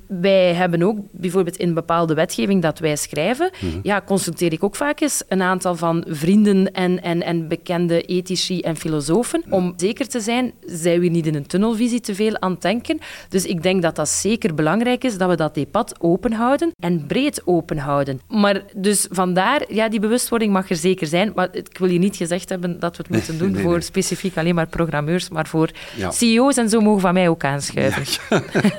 Wij 0.06 0.54
hebben 0.54 0.82
ook 0.82 0.99
bijvoorbeeld 1.11 1.56
in 1.56 1.75
bepaalde 1.75 2.14
wetgeving 2.14 2.62
dat 2.62 2.78
wij 2.78 2.97
schrijven, 2.97 3.50
mhm. 3.61 3.78
ja, 3.82 4.02
consulteer 4.06 4.52
ik 4.52 4.64
ook 4.64 4.76
vaak 4.76 5.00
eens 5.00 5.23
een 5.28 5.42
aantal 5.42 5.76
van 5.76 6.04
vrienden 6.08 6.73
en, 6.73 7.02
en, 7.02 7.23
en 7.23 7.49
bekende 7.49 8.02
ethici 8.02 8.61
en 8.61 8.76
filosofen, 8.76 9.44
om 9.50 9.73
zeker 9.76 10.08
te 10.08 10.20
zijn, 10.20 10.52
zijn 10.66 11.00
we 11.00 11.06
niet 11.06 11.26
in 11.26 11.35
een 11.35 11.47
tunnelvisie 11.47 12.00
te 12.00 12.14
veel 12.14 12.40
aan 12.40 12.50
het 12.50 12.62
denken. 12.62 12.99
Dus 13.28 13.44
ik 13.44 13.62
denk 13.62 13.82
dat 13.82 13.97
dat 13.97 14.08
zeker 14.08 14.54
belangrijk 14.54 15.04
is, 15.04 15.18
dat 15.18 15.28
we 15.28 15.37
dat 15.37 15.54
debat 15.54 15.94
open 16.00 16.32
houden 16.32 16.70
en 16.82 17.06
breed 17.06 17.42
open 17.44 17.78
houden. 17.78 18.20
Maar 18.28 18.62
dus 18.76 19.06
vandaar, 19.19 19.63
ja, 19.69 19.89
die 19.89 20.01
bewustwording 20.01 20.53
mag 20.53 20.71
er 20.71 20.77
zeker 20.77 21.07
zijn, 21.07 21.33
maar 21.35 21.49
ik 21.53 21.79
wil 21.79 21.91
je 21.91 21.99
niet 21.99 22.17
gezegd 22.17 22.49
hebben 22.49 22.81
dat 22.81 22.97
we 22.97 23.03
het 23.03 23.13
moeten 23.13 23.39
doen 23.39 23.57
voor 23.63 23.83
specifiek 23.83 24.37
alleen 24.37 24.55
maar 24.55 24.67
programmeurs, 24.67 25.29
maar 25.29 25.47
voor 25.47 25.71
CEO's 26.11 26.57
en 26.57 26.69
zo 26.69 26.81
mogen 26.81 27.01
van 27.01 27.15
mij 27.15 27.29
ook 27.29 27.45
aanschuiven. 27.45 28.05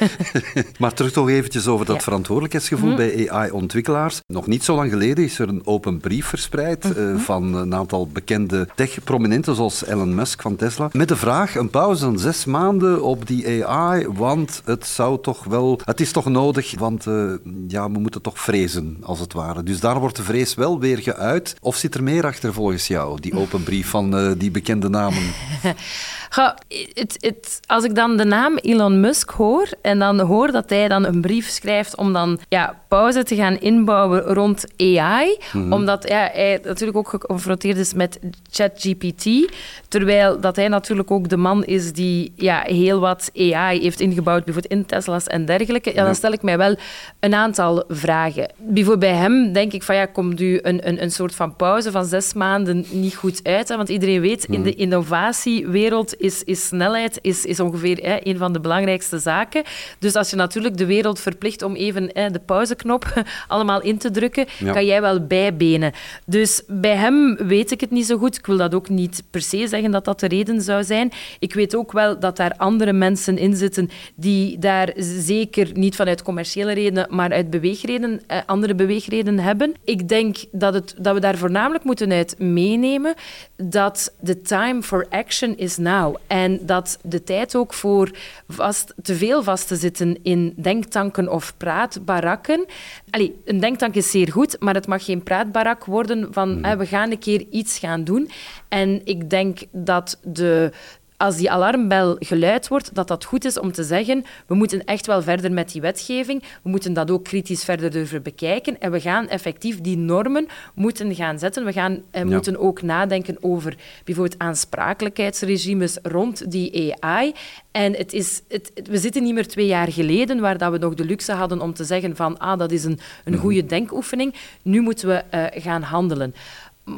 maar 0.81 0.93
terug 0.93 1.11
toch 1.11 1.29
eventjes 1.29 1.67
over 1.67 1.85
dat 1.85 2.03
verantwoordelijkheidsgevoel 2.03 2.89
mhm. 2.89 2.97
bij 2.97 3.31
AI-ontwikkelaars. 3.31 4.21
Nog 4.27 4.47
niet 4.47 4.63
zo 4.63 4.75
lang 4.75 4.91
geleden 4.91 5.23
is 5.23 5.39
er 5.39 5.49
een 5.49 5.61
open 5.65 5.97
brief 5.99 6.25
verspreid 6.25 6.85
eh, 6.85 7.03
mhm. 7.03 7.17
van 7.17 7.53
een 7.53 7.75
aantal 7.75 8.07
bekende 8.07 8.67
tech-prominenten, 8.75 9.55
zoals 9.55 9.85
Elon 9.85 10.15
Musk 10.15 10.41
van 10.41 10.55
Tesla, 10.55 10.89
met 10.91 11.07
de 11.07 11.15
vraag 11.15 11.55
een 11.55 11.69
pauze 11.69 12.03
van 12.03 12.19
zes 12.19 12.45
maanden 12.45 13.03
op 13.03 13.27
die 13.27 13.65
AI, 13.65 14.07
want 14.07 14.61
het 14.65 14.85
zou 14.85 15.21
toch 15.21 15.43
wel... 15.43 15.79
Het 15.85 16.01
is 16.01 16.11
toch 16.11 16.25
nodig, 16.25 16.79
want 16.79 17.05
uh, 17.05 17.31
ja, 17.67 17.91
we 17.91 17.99
moeten 17.99 18.21
toch 18.21 18.39
vrezen, 18.39 18.97
als 19.01 19.19
het 19.19 19.33
ware. 19.33 19.63
Dus 19.63 19.79
daar 19.79 19.99
wordt 19.99 20.15
de 20.15 20.23
vrees 20.29 20.53
wel 20.53 20.79
weer 20.79 20.97
geuit. 20.97 21.55
Of 21.61 21.75
zit 21.75 21.95
er 21.95 22.03
meer 22.03 22.25
achter 22.25 22.53
volgens 22.53 22.87
jou, 22.87 23.19
die 23.21 23.33
open 23.33 23.63
brief 23.63 23.89
van 23.89 24.19
uh, 24.19 24.31
die 24.37 24.51
bekende 24.51 24.89
namen? 24.89 25.23
Ga, 26.29 26.57
het, 26.93 27.17
het, 27.19 27.59
als 27.65 27.83
ik 27.83 27.95
dan 27.95 28.17
de 28.17 28.25
naam 28.25 28.57
Elon 28.57 28.99
Musk 28.99 29.29
hoor 29.29 29.67
en 29.81 29.99
dan 29.99 30.19
hoor 30.19 30.51
dat 30.51 30.69
hij 30.69 30.87
dan 30.87 31.05
een 31.05 31.21
brief 31.21 31.47
schrijft 31.47 31.95
om 31.95 32.13
dan 32.13 32.39
ja, 32.49 32.79
pauze 32.87 33.23
te 33.23 33.35
gaan 33.35 33.59
inbouwen 33.59 34.21
rond 34.21 34.65
AI, 34.77 35.37
mhm. 35.53 35.73
omdat 35.73 36.07
ja, 36.07 36.29
hij 36.33 36.59
natuurlijk 36.63 36.97
ook 36.97 37.09
geconfronteerd 37.09 37.77
is 37.77 37.93
met 37.93 38.19
ChatGPT, 38.51 39.53
terwijl 39.87 40.39
dat 40.39 40.55
hij 40.55 40.67
natuurlijk 40.67 41.11
ook 41.11 41.29
de 41.29 41.37
man 41.37 41.63
is 41.63 41.93
die 41.93 42.31
ja, 42.35 42.63
heel 42.65 42.99
wat 42.99 43.31
AI 43.35 43.81
heeft 43.81 43.99
ingebouwd, 43.99 44.45
bijvoorbeeld 44.45 44.73
in 44.73 44.85
Tesla's 44.85 45.27
en 45.27 45.45
dergelijke, 45.45 45.93
ja, 45.93 46.03
dan 46.03 46.15
stel 46.15 46.31
ik 46.31 46.41
mij 46.41 46.57
wel 46.57 46.75
een 47.19 47.33
aantal 47.33 47.83
vragen. 47.87 48.51
Bijvoorbeeld 48.57 49.11
bij 49.11 49.19
hem 49.19 49.53
denk 49.53 49.73
ik 49.73 49.83
van 49.83 49.95
ja, 49.95 50.05
komt 50.05 50.41
u 50.41 50.59
een, 50.61 50.87
een, 50.87 51.01
een 51.01 51.11
soort 51.11 51.35
van 51.35 51.55
pauze 51.55 51.91
van 51.91 52.05
zes 52.05 52.33
maanden 52.33 52.85
niet 52.91 53.15
goed 53.15 53.39
uit? 53.43 53.69
Hè? 53.69 53.75
Want 53.75 53.89
iedereen 53.89 54.21
weet, 54.21 54.45
in 54.45 54.63
de 54.63 54.69
mhm. 54.69 54.79
innovatiewereld 54.79 56.17
is, 56.19 56.43
is 56.43 56.67
snelheid 56.67 57.19
is, 57.21 57.45
is 57.45 57.59
ongeveer 57.59 57.97
hè, 57.97 58.17
een 58.23 58.37
van 58.37 58.53
de 58.53 58.59
belangrijkste 58.59 59.19
zaken. 59.19 59.63
Dus 59.99 60.15
als 60.15 60.29
je 60.29 60.35
natuurlijk 60.35 60.77
de 60.77 60.85
wereld 60.85 61.19
verplicht 61.19 61.61
om 61.61 61.75
even 61.75 62.09
hè, 62.13 62.29
de 62.29 62.39
pauzeknop 62.39 63.23
allemaal 63.47 63.81
in 63.81 63.97
te 63.97 64.11
drukken, 64.11 64.45
kan 64.71 64.85
jij 64.85 65.01
wel 65.01 65.25
bijbenen. 65.27 65.91
Dus 66.25 66.63
bij 66.67 66.95
hem 66.95 67.35
weet 67.35 67.71
ik 67.71 67.81
het 67.81 67.91
niet 67.91 68.05
zo 68.05 68.17
goed. 68.17 68.37
Ik 68.37 68.45
wil 68.45 68.57
dat 68.57 68.73
ook 68.73 68.89
niet 68.89 69.23
per 69.31 69.41
se 69.41 69.67
zeggen 69.67 69.91
dat 69.91 70.05
dat 70.05 70.19
de 70.19 70.27
reden 70.27 70.61
zou 70.61 70.83
zijn. 70.83 71.11
Ik 71.39 71.53
weet 71.53 71.75
ook 71.75 71.91
wel 71.91 72.19
dat 72.19 72.37
daar 72.37 72.53
andere 72.57 72.93
mensen 72.93 73.37
in 73.37 73.55
zitten 73.55 73.89
die 74.15 74.59
daar 74.59 74.91
zeker 74.95 75.69
niet 75.73 75.95
vanuit 75.95 76.21
commerciële 76.21 76.73
redenen, 76.73 77.07
maar 77.09 77.31
uit 77.31 77.49
beweegreden, 77.49 78.21
eh, 78.27 78.37
andere 78.45 78.75
beweegreden 78.75 79.39
hebben. 79.39 79.73
Ik 79.83 80.07
denk 80.07 80.37
dat, 80.51 80.73
het, 80.73 80.95
dat 80.97 81.13
we 81.13 81.19
daar 81.19 81.37
voornamelijk 81.37 81.83
moeten 81.83 82.11
uit 82.11 82.35
meenemen 82.39 83.13
dat 83.55 84.13
the 84.23 84.41
time 84.41 84.81
for 84.81 85.05
action 85.09 85.57
is 85.57 85.77
now. 85.77 86.08
En 86.27 86.59
dat 86.65 86.99
de 87.03 87.23
tijd 87.23 87.55
ook 87.55 87.73
voor 87.73 88.11
vast, 88.47 88.93
te 89.01 89.15
veel 89.15 89.43
vast 89.43 89.67
te 89.67 89.75
zitten 89.75 90.17
in 90.23 90.53
denktanken 90.57 91.31
of 91.31 91.53
praatbarakken. 91.57 92.65
Allee, 93.09 93.41
een 93.45 93.59
denktank 93.59 93.95
is 93.95 94.11
zeer 94.11 94.31
goed, 94.31 94.55
maar 94.59 94.73
het 94.73 94.87
mag 94.87 95.05
geen 95.05 95.23
praatbarak 95.23 95.85
worden 95.85 96.27
van 96.31 96.57
mm. 96.57 96.77
we 96.77 96.85
gaan 96.85 97.11
een 97.11 97.19
keer 97.19 97.45
iets 97.49 97.79
gaan 97.79 98.03
doen. 98.03 98.29
En 98.67 99.01
ik 99.03 99.29
denk 99.29 99.59
dat 99.71 100.19
de, 100.23 100.71
als 101.19 101.37
die 101.37 101.51
alarmbel 101.51 102.15
geluid 102.19 102.67
wordt, 102.67 102.95
dat 102.95 103.07
dat 103.07 103.23
goed 103.25 103.45
is 103.45 103.59
om 103.59 103.71
te 103.71 103.83
zeggen, 103.83 104.25
we 104.47 104.55
moeten 104.55 104.83
echt 104.85 105.05
wel 105.05 105.21
verder 105.21 105.51
met 105.51 105.71
die 105.71 105.81
wetgeving, 105.81 106.43
we 106.63 106.69
moeten 106.69 106.93
dat 106.93 107.11
ook 107.11 107.23
kritisch 107.23 107.63
verder 107.63 107.91
durven 107.91 108.23
bekijken 108.23 108.79
en 108.79 108.91
we 108.91 108.99
gaan 108.99 109.27
effectief 109.27 109.81
die 109.81 109.97
normen 109.97 110.47
moeten 110.73 111.15
gaan 111.15 111.39
zetten. 111.39 111.65
We 111.65 111.71
gaan, 111.71 112.01
eh, 112.11 112.23
moeten 112.23 112.57
ook 112.57 112.81
nadenken 112.81 113.37
over 113.41 113.75
bijvoorbeeld 114.03 114.39
aansprakelijkheidsregimes 114.39 115.97
rond 116.03 116.51
die 116.51 116.95
AI. 116.99 117.33
En 117.71 117.95
het 117.95 118.13
is, 118.13 118.41
het, 118.47 118.71
we 118.83 118.97
zitten 118.97 119.23
niet 119.23 119.33
meer 119.33 119.47
twee 119.47 119.67
jaar 119.67 119.91
geleden, 119.91 120.39
waar 120.39 120.57
dat 120.57 120.71
we 120.71 120.77
nog 120.77 120.93
de 120.93 121.05
luxe 121.05 121.31
hadden 121.31 121.61
om 121.61 121.73
te 121.73 121.83
zeggen 121.83 122.15
van 122.15 122.37
ah, 122.37 122.59
dat 122.59 122.71
is 122.71 122.83
een, 122.83 122.99
een 123.23 123.33
mhm. 123.33 123.41
goede 123.41 123.65
denkoefening. 123.65 124.33
Nu 124.61 124.81
moeten 124.81 125.07
we 125.07 125.23
uh, 125.33 125.61
gaan 125.61 125.81
handelen. 125.81 126.33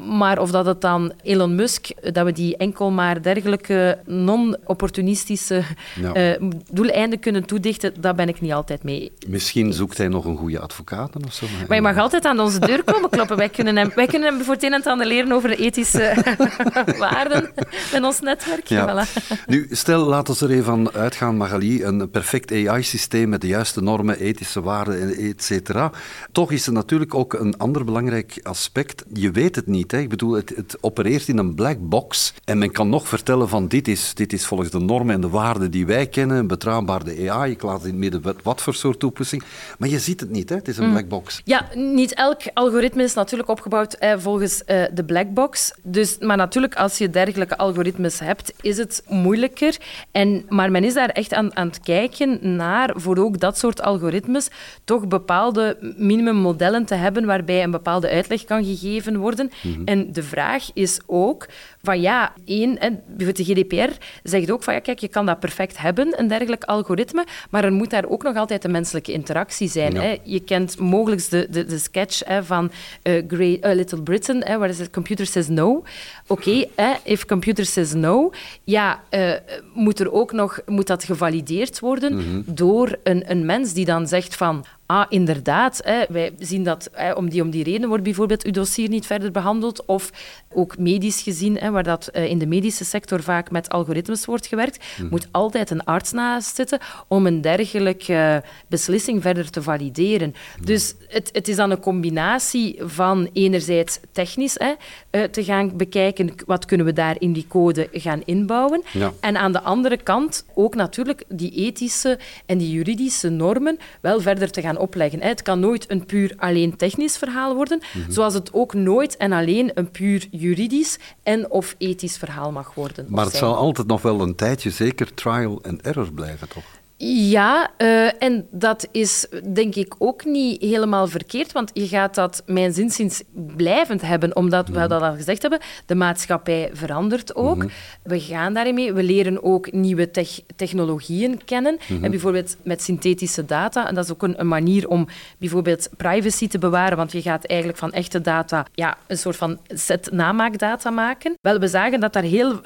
Maar 0.08 0.40
of 0.40 0.52
dat 0.52 0.66
het 0.66 0.82
dan 0.82 1.14
Elon 1.24 1.56
Musk, 1.56 2.14
dat 2.14 2.26
we 2.26 2.32
die 2.32 2.58
enkel 2.58 2.92
maar 2.92 3.22
dergelijke 3.22 4.00
non-opportunistische 4.06 5.64
ja. 6.02 6.40
uh, 6.40 6.50
doeleinden 6.72 7.20
kunnen 7.20 7.46
toedichten, 7.46 7.94
daar 8.02 8.16
ben 8.16 8.28
ik 8.28 8.42
niet 8.42 8.54
altijd 8.54 8.84
mee. 8.84 9.12
Misschien 9.28 9.74
zoekt 9.74 9.98
hij 9.98 10.08
nog 10.08 10.26
een 10.26 10.38
goede 10.38 10.60
advocaat 10.60 11.26
of 11.26 11.34
zo. 11.34 11.46
Maar 11.68 11.78
je 11.78 11.84
mag 11.84 11.98
altijd 11.98 12.26
aan 12.26 12.40
onze 12.40 12.60
deur 12.60 12.84
komen 12.84 13.10
kloppen. 13.10 13.38
Wij 13.38 13.50
kunnen 13.50 13.76
hem, 13.76 13.92
wij 13.96 14.08
kunnen 14.08 14.34
hem 14.34 14.44
voor 14.44 14.54
het 14.54 14.64
een 14.64 14.74
en 14.74 14.84
ander 14.84 15.08
leren 15.08 15.32
over 15.32 15.50
de 15.50 15.56
ethische 15.56 16.14
waarden 17.00 17.52
in 17.94 18.06
ons 18.06 18.20
netwerk. 18.20 18.68
Ja. 18.68 19.06
Nu, 19.48 19.68
stel, 19.72 20.06
laten 20.06 20.40
we 20.40 20.46
er 20.46 20.52
even 20.52 20.64
van 20.64 20.92
uitgaan, 20.92 21.38
Magali, 21.38 21.84
een 21.84 22.10
perfect 22.10 22.52
AI-systeem 22.52 23.30
met 23.30 23.42
de 23.42 23.48
juiste 23.48 23.82
normen, 23.82 24.20
ethische 24.20 24.62
waarden, 24.62 25.16
et 25.16 25.44
cetera. 25.44 25.92
Toch 26.32 26.52
is 26.52 26.68
er 26.68 26.74
natuurlijk 26.74 27.16
ook 27.16 27.34
een 27.34 27.58
ander 27.58 27.86
belangrijk 27.86 28.40
aspect. 28.44 29.04
Je 29.14 29.32
weet 29.32 29.56
het 29.56 29.68
niet 29.68 29.81
ik 29.90 30.10
bedoel, 30.10 30.34
het, 30.34 30.54
het, 30.56 30.78
opereert 30.82 31.28
in 31.28 31.38
een 31.38 31.56
black 31.56 31.78
box 31.80 32.34
en 32.46 32.58
men 32.58 32.72
kan 32.72 32.90
nog 32.90 33.08
vertellen 33.08 33.50
van 33.50 33.68
dit 33.68 33.88
is, 33.88 34.14
dit 34.14 34.34
is 34.34 34.46
volgens 34.46 34.70
de 34.70 34.80
normen 34.80 35.16
en 35.16 35.22
de 35.22 35.30
waarden 35.30 35.72
die 35.72 35.86
wij 35.86 36.08
kennen, 36.08 36.48
betrouwbaar 36.48 37.04
de 37.04 37.32
AI, 37.32 37.52
ik 37.52 37.62
laat 37.62 37.82
in 37.82 37.88
het 37.88 37.98
midden 37.98 38.36
wat 38.44 38.62
voor 38.62 38.74
soort 38.74 39.00
toepassing. 39.00 39.44
Maar 39.78 39.90
je 39.90 40.00
ziet 40.00 40.20
het 40.20 40.30
niet, 40.30 40.50
hè? 40.50 40.56
het 40.56 40.68
is 40.68 40.78
een 40.78 40.86
mm. 40.86 40.92
black 40.92 41.08
box. 41.08 41.42
Ja, 41.46 41.68
niet 41.74 42.14
elk 42.14 42.42
algoritme 42.54 43.04
is 43.04 43.14
natuurlijk 43.14 43.50
opgebouwd 43.50 43.94
eh, 43.94 44.14
volgens 44.18 44.64
uh, 44.68 44.84
de 44.94 45.04
black 45.04 45.34
box. 45.34 45.74
Dus, 45.84 46.18
maar 46.20 46.38
natuurlijk, 46.38 46.76
als 46.76 46.98
je 46.98 47.10
dergelijke 47.10 47.58
algoritmes 47.58 48.20
hebt, 48.20 48.54
is 48.62 48.78
het 48.78 49.04
moeilijker. 49.08 49.78
En, 50.12 50.46
maar 50.50 50.72
men 50.72 50.84
is 50.84 50.94
daar 50.94 51.10
echt 51.10 51.34
aan, 51.34 51.56
aan 51.56 51.68
het 51.68 51.80
kijken 51.80 52.56
naar, 52.56 52.94
voor 52.96 53.18
ook 53.18 53.40
dat 53.40 53.58
soort 53.58 53.82
algoritmes, 53.82 54.50
toch 54.84 55.08
bepaalde 55.08 55.78
minimummodellen 55.98 56.86
te 56.86 56.96
hebben 56.96 57.26
waarbij 57.26 57.64
een 57.64 57.72
bepaalde 57.72 58.10
uitleg 58.10 58.44
kan 58.44 58.66
gegeven 58.66 59.18
worden. 59.18 59.52
Mhm. 59.62 59.82
En 59.86 60.14
de 60.14 60.24
vraag 60.24 60.70
is 60.74 61.00
ook 61.06 61.48
van 61.82 62.02
ja, 62.02 62.34
één, 62.46 62.80
bijvoorbeeld 63.08 63.38
de 63.38 63.44
GDPR 63.44 63.92
zegt 64.24 64.52
ook 64.52 64.64
van 64.64 64.74
ja, 64.74 64.80
kijk, 64.80 65.00
je 65.00 65.08
kan 65.08 65.26
dat 65.26 65.40
perfect 65.40 65.78
hebben, 65.78 66.20
een 66.20 66.28
dergelijk 66.28 66.64
algoritme, 66.64 67.26
maar 67.50 67.64
er 67.64 67.72
moet 67.72 67.90
daar 67.90 68.06
ook 68.08 68.24
nog 68.24 68.36
altijd 68.36 68.64
een 68.64 68.72
menselijke 68.72 69.12
interactie 69.12 69.70
zijn. 69.70 69.96
Hè. 69.96 70.18
Je 70.24 70.40
kent 70.40 70.80
mogelijk 70.80 71.30
de, 71.30 71.48
de, 71.50 71.66
de 71.66 71.78
sketch 71.78 72.26
hè, 72.26 72.44
van 72.44 72.72
uh, 73.04 73.24
Great, 73.28 73.66
uh, 73.66 73.76
Little 73.76 74.02
Britain, 74.02 74.44
hè, 74.44 74.58
waar 74.58 74.70
is 74.70 74.80
het 74.80 74.90
computer 74.90 75.26
says 75.26 75.48
no. 75.48 75.84
Oké, 76.28 76.66
okay, 76.68 77.00
if 77.04 77.26
computer 77.26 77.66
says 77.66 77.94
no, 77.94 78.32
ja, 78.64 79.04
uh, 79.12 79.34
moet 79.74 80.00
er 80.00 80.12
ook 80.12 80.32
nog, 80.32 80.60
moet 80.66 80.88
dat 80.88 81.04
gevalideerd 81.04 81.80
worden 81.80 82.16
mhm. 82.16 82.42
door 82.46 82.98
een, 83.04 83.32
een 83.32 83.46
mens 83.46 83.74
die 83.74 83.86
dan 83.86 84.08
zegt 84.08 84.36
van 84.36 84.66
ah, 84.92 85.06
inderdaad, 85.10 85.82
hè, 85.84 86.04
wij 86.10 86.32
zien 86.40 86.64
dat 86.64 86.90
hè, 86.92 87.12
om, 87.12 87.30
die, 87.30 87.42
om 87.42 87.50
die 87.50 87.64
reden 87.64 87.88
wordt 87.88 88.04
bijvoorbeeld 88.04 88.44
uw 88.44 88.52
dossier 88.52 88.90
niet 88.90 89.06
verder 89.06 89.32
behandeld. 89.32 89.86
Of 89.86 90.12
ook 90.54 90.78
medisch 90.78 91.22
gezien, 91.22 91.58
hè, 91.58 91.72
waar 91.72 91.84
dat 91.84 92.10
in 92.14 92.38
de 92.38 92.46
medische 92.46 92.86
sector 92.86 93.24
vaak 93.24 93.52
met 93.52 93.70
algoritmes 93.70 94.26
wordt 94.26 94.48
gewerkt, 94.48 94.84
mhm. 94.98 95.08
moet 95.10 95.28
altijd 95.32 95.70
een 95.70 95.84
arts 95.84 96.12
naast 96.12 96.56
zitten 96.56 96.80
om 97.08 97.26
een 97.26 97.42
dergelijke 97.42 98.44
beslissing 98.68 99.22
verder 99.22 99.50
te 99.50 99.62
valideren. 99.62 100.36
Mhm. 100.56 100.66
Dus 100.66 100.94
het, 101.08 101.30
het 101.34 101.48
is 101.48 101.56
dan 101.56 101.72
een 101.72 101.80
combinatie 101.80 102.80
van 102.80 103.30
enerzijds 103.34 104.00
technisch 104.12 104.58
hè, 104.60 105.30
te 105.30 105.44
gaan 105.44 105.78
bekijken 105.78 106.34
wat 106.46 106.66
kunnen 106.66 106.86
we 106.86 106.94
daar 106.94 107.16
in 107.20 107.34
die 107.34 107.46
code 107.48 107.88
gaan 107.92 108.22
inbouwen. 108.26 108.84
En 109.20 109.38
aan 109.38 109.52
de 109.52 109.62
andere 109.62 109.98
kant 109.98 110.46
ook 110.54 110.76
natuurlijk 110.76 111.24
die 111.28 111.52
ethische 111.52 112.20
en 112.46 112.58
die 112.58 112.72
juridische 112.72 113.30
normen 113.30 113.78
wel 114.02 114.22
verder 114.22 114.52
te 114.52 114.62
gaan 114.62 114.78
opleggen. 114.82 115.22
Het 115.22 115.42
kan 115.42 115.60
nooit 115.60 115.92
een 115.92 116.06
puur 116.06 116.34
alleen 116.38 116.76
technisch 116.76 117.18
verhaal 117.18 117.56
worden, 117.56 117.82
mhm. 117.94 118.12
zoals 118.12 118.34
het 118.34 118.54
ook 118.54 118.74
nooit 118.74 119.18
en 119.18 119.32
alleen 119.32 119.72
een 119.74 119.92
puur 119.92 120.28
juridisch 120.32 121.00
en 121.24 121.52
of 121.52 121.76
ethisch 121.78 122.18
verhaal 122.18 122.52
mag 122.52 122.74
worden. 122.74 123.06
Maar 123.10 123.26
het 123.26 123.36
zal 123.36 123.56
altijd 123.56 123.88
nog 123.88 124.02
wel 124.02 124.22
een 124.22 124.36
tijdje 124.36 124.70
zeker 124.70 125.14
trial 125.14 125.60
and 125.64 125.82
error 125.82 126.12
blijven, 126.14 126.50
toch? 126.50 126.81
Ja, 127.04 127.70
uh, 127.78 128.24
en 128.24 128.48
dat 128.52 128.88
is 128.92 129.28
denk 129.54 129.76
ik 129.76 129.96
ook 129.98 130.26
niet 130.26 130.62
helemaal 130.62 131.08
verkeerd, 131.08 131.52
want 131.52 131.70
je 131.74 131.88
gaat 131.88 132.16
dat, 132.16 132.44
mijn 132.46 132.74
zinzins, 132.74 133.24
blijvend 133.56 134.02
hebben, 134.02 134.36
omdat 134.36 134.68
we 134.68 134.80
mhm. 134.80 134.88
dat 134.88 135.02
al 135.02 135.14
gezegd 135.14 135.42
hebben, 135.42 135.60
de 135.86 135.96
maatschappij 135.96 136.70
verandert 136.74 137.36
ook. 137.36 137.58
Mhm. 137.58 137.68
We 138.04 138.20
gaan 138.20 138.54
daarin 138.54 138.74
mee. 138.74 138.94
We 138.94 139.04
leren 139.04 139.44
ook 139.44 139.72
nieuwe 139.72 140.12
technologieën 140.56 141.44
kennen. 141.46 141.78
Mhm. 141.88 142.04
En 142.04 142.10
bijvoorbeeld 142.12 142.58
met 142.64 142.82
synthetische 142.82 143.46
data, 143.46 143.88
en 143.88 143.96
dat 143.96 144.04
is 144.04 144.12
ook 144.12 144.24
een, 144.24 144.40
een, 144.40 144.48
manier 144.48 144.88
om 144.88 145.08
bijvoorbeeld 145.38 145.90
privacy 145.98 146.48
te 146.48 146.58
bewaren, 146.58 146.98
want 146.98 147.12
je 147.12 147.22
gaat 147.22 147.46
eigenlijk 147.46 147.80
van 147.80 147.92
echte 147.92 148.22
data 148.22 148.66
ja, 148.74 148.98
een 149.08 149.18
soort 149.18 149.36
van 149.36 149.60
set 149.68 150.12
namaakdata 150.12 150.90
maken. 150.90 151.38
Wel, 151.42 151.60
we 151.60 151.68
zagen 151.68 152.00
dat 152.00 152.14
daar 152.14 152.24
heel 152.24 152.60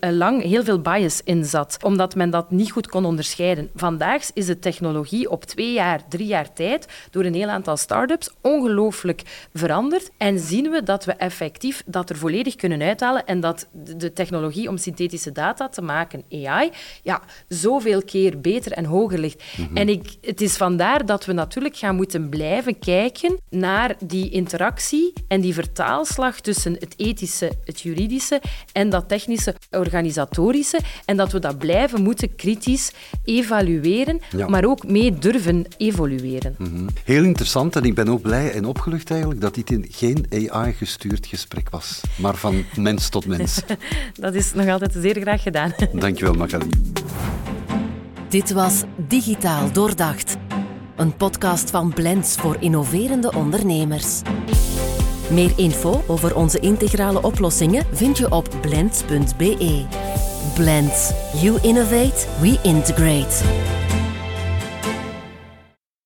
lang 0.00 0.42
heel 0.42 0.64
veel 0.64 0.80
bias 0.80 1.20
in 1.24 1.44
zat, 1.44 1.78
omdat 1.82 2.14
men 2.14 2.30
dat 2.30 2.50
niet 2.50 2.70
goed 2.70 2.88
kon 2.88 3.04
onderscheiden. 3.04 3.70
Vandaag 3.76 4.24
is 4.32 4.46
de 4.46 4.58
technologie 4.58 5.30
op 5.30 5.44
twee 5.44 5.72
jaar, 5.72 6.08
drie 6.08 6.26
jaar 6.26 6.52
tijd 6.52 6.86
door 7.10 7.24
een 7.24 7.34
heel 7.34 7.48
aantal 7.48 7.76
start-ups 7.76 8.30
ongelooflijk 8.40 9.22
veranderd. 9.54 10.10
En 10.16 10.38
zien 10.38 10.70
we 10.70 10.82
dat 10.82 11.04
we 11.04 11.12
effectief 11.12 11.82
dat 11.86 12.10
er 12.10 12.16
volledig 12.16 12.54
kunnen 12.54 12.82
uithalen 12.82 13.26
en 13.26 13.40
dat 13.40 13.68
de 13.72 14.12
technologie 14.12 14.68
om 14.68 14.76
synthetische 14.76 15.32
data 15.32 15.68
te 15.68 15.82
maken, 15.82 16.24
AI, 16.30 16.70
ja, 17.02 17.22
zoveel 17.48 18.02
keer 18.02 18.40
beter 18.40 18.72
en 18.72 18.84
hoger 18.84 19.18
ligt. 19.18 19.42
Mhm. 19.56 19.76
En 19.76 19.88
ik, 19.88 20.16
het 20.20 20.40
is 20.40 20.56
vandaar 20.56 21.06
dat 21.06 21.24
we 21.24 21.32
natuurlijk 21.32 21.76
gaan 21.76 21.96
moeten 21.96 22.28
blijven 22.28 22.78
kijken 22.78 23.38
naar 23.50 23.96
die 24.04 24.30
interactie 24.30 25.12
en 25.28 25.40
die 25.40 25.54
vertaalslag 25.54 26.40
tussen 26.40 26.72
het 26.72 26.94
ethische, 26.96 27.52
het 27.64 27.80
juridische 27.80 28.40
en 28.72 28.90
dat 28.90 29.08
technische, 29.08 29.54
organisatorische. 29.70 30.80
En 31.04 31.16
dat 31.16 31.32
we 31.32 31.38
dat 31.38 31.58
blijven 31.58 32.02
moeten 32.02 32.34
kritisch 32.34 32.92
evalueren 33.24 33.64
evalueren, 33.66 34.20
maar 34.48 34.64
ook 34.64 34.86
mee 34.86 35.18
durven 35.18 35.64
evolueren. 35.76 36.54
Mhm. 36.58 36.86
Heel 37.04 37.24
interessant 37.24 37.76
en 37.76 37.82
ik 37.82 37.94
ben 37.94 38.08
ook 38.08 38.22
blij 38.22 38.52
en 38.52 38.64
opgelucht 38.64 39.10
eigenlijk 39.10 39.40
dat 39.40 39.54
dit 39.54 39.78
geen 39.90 40.26
AI-gestuurd 40.30 41.26
gesprek 41.26 41.70
was, 41.70 42.00
maar 42.16 42.34
van 42.34 42.64
mens 42.76 43.08
tot 43.08 43.26
mens. 43.26 43.62
dat 44.14 44.34
is 44.34 44.54
nog 44.54 44.68
altijd 44.68 44.92
zeer 45.00 45.20
graag 45.20 45.42
gedaan. 45.42 45.72
Dankjewel, 45.92 46.34
Magali. 46.34 46.68
Dit 48.28 48.52
was 48.52 48.82
Digitaal 49.08 49.72
Doordacht, 49.72 50.36
een 50.96 51.16
podcast 51.16 51.70
van 51.70 51.92
Blends 51.92 52.34
voor 52.34 52.56
innoverende 52.60 53.32
ondernemers. 53.32 54.20
Meer 55.30 55.52
info 55.56 56.04
over 56.06 56.36
onze 56.36 56.60
integrale 56.60 57.22
oplossingen 57.22 57.86
vind 57.92 58.18
je 58.18 58.30
op 58.30 58.48
blends.be. 58.60 60.35
Blends. 60.56 61.12
You 61.34 61.60
innovate, 61.62 62.26
we 62.40 62.58
integrate. 62.64 63.75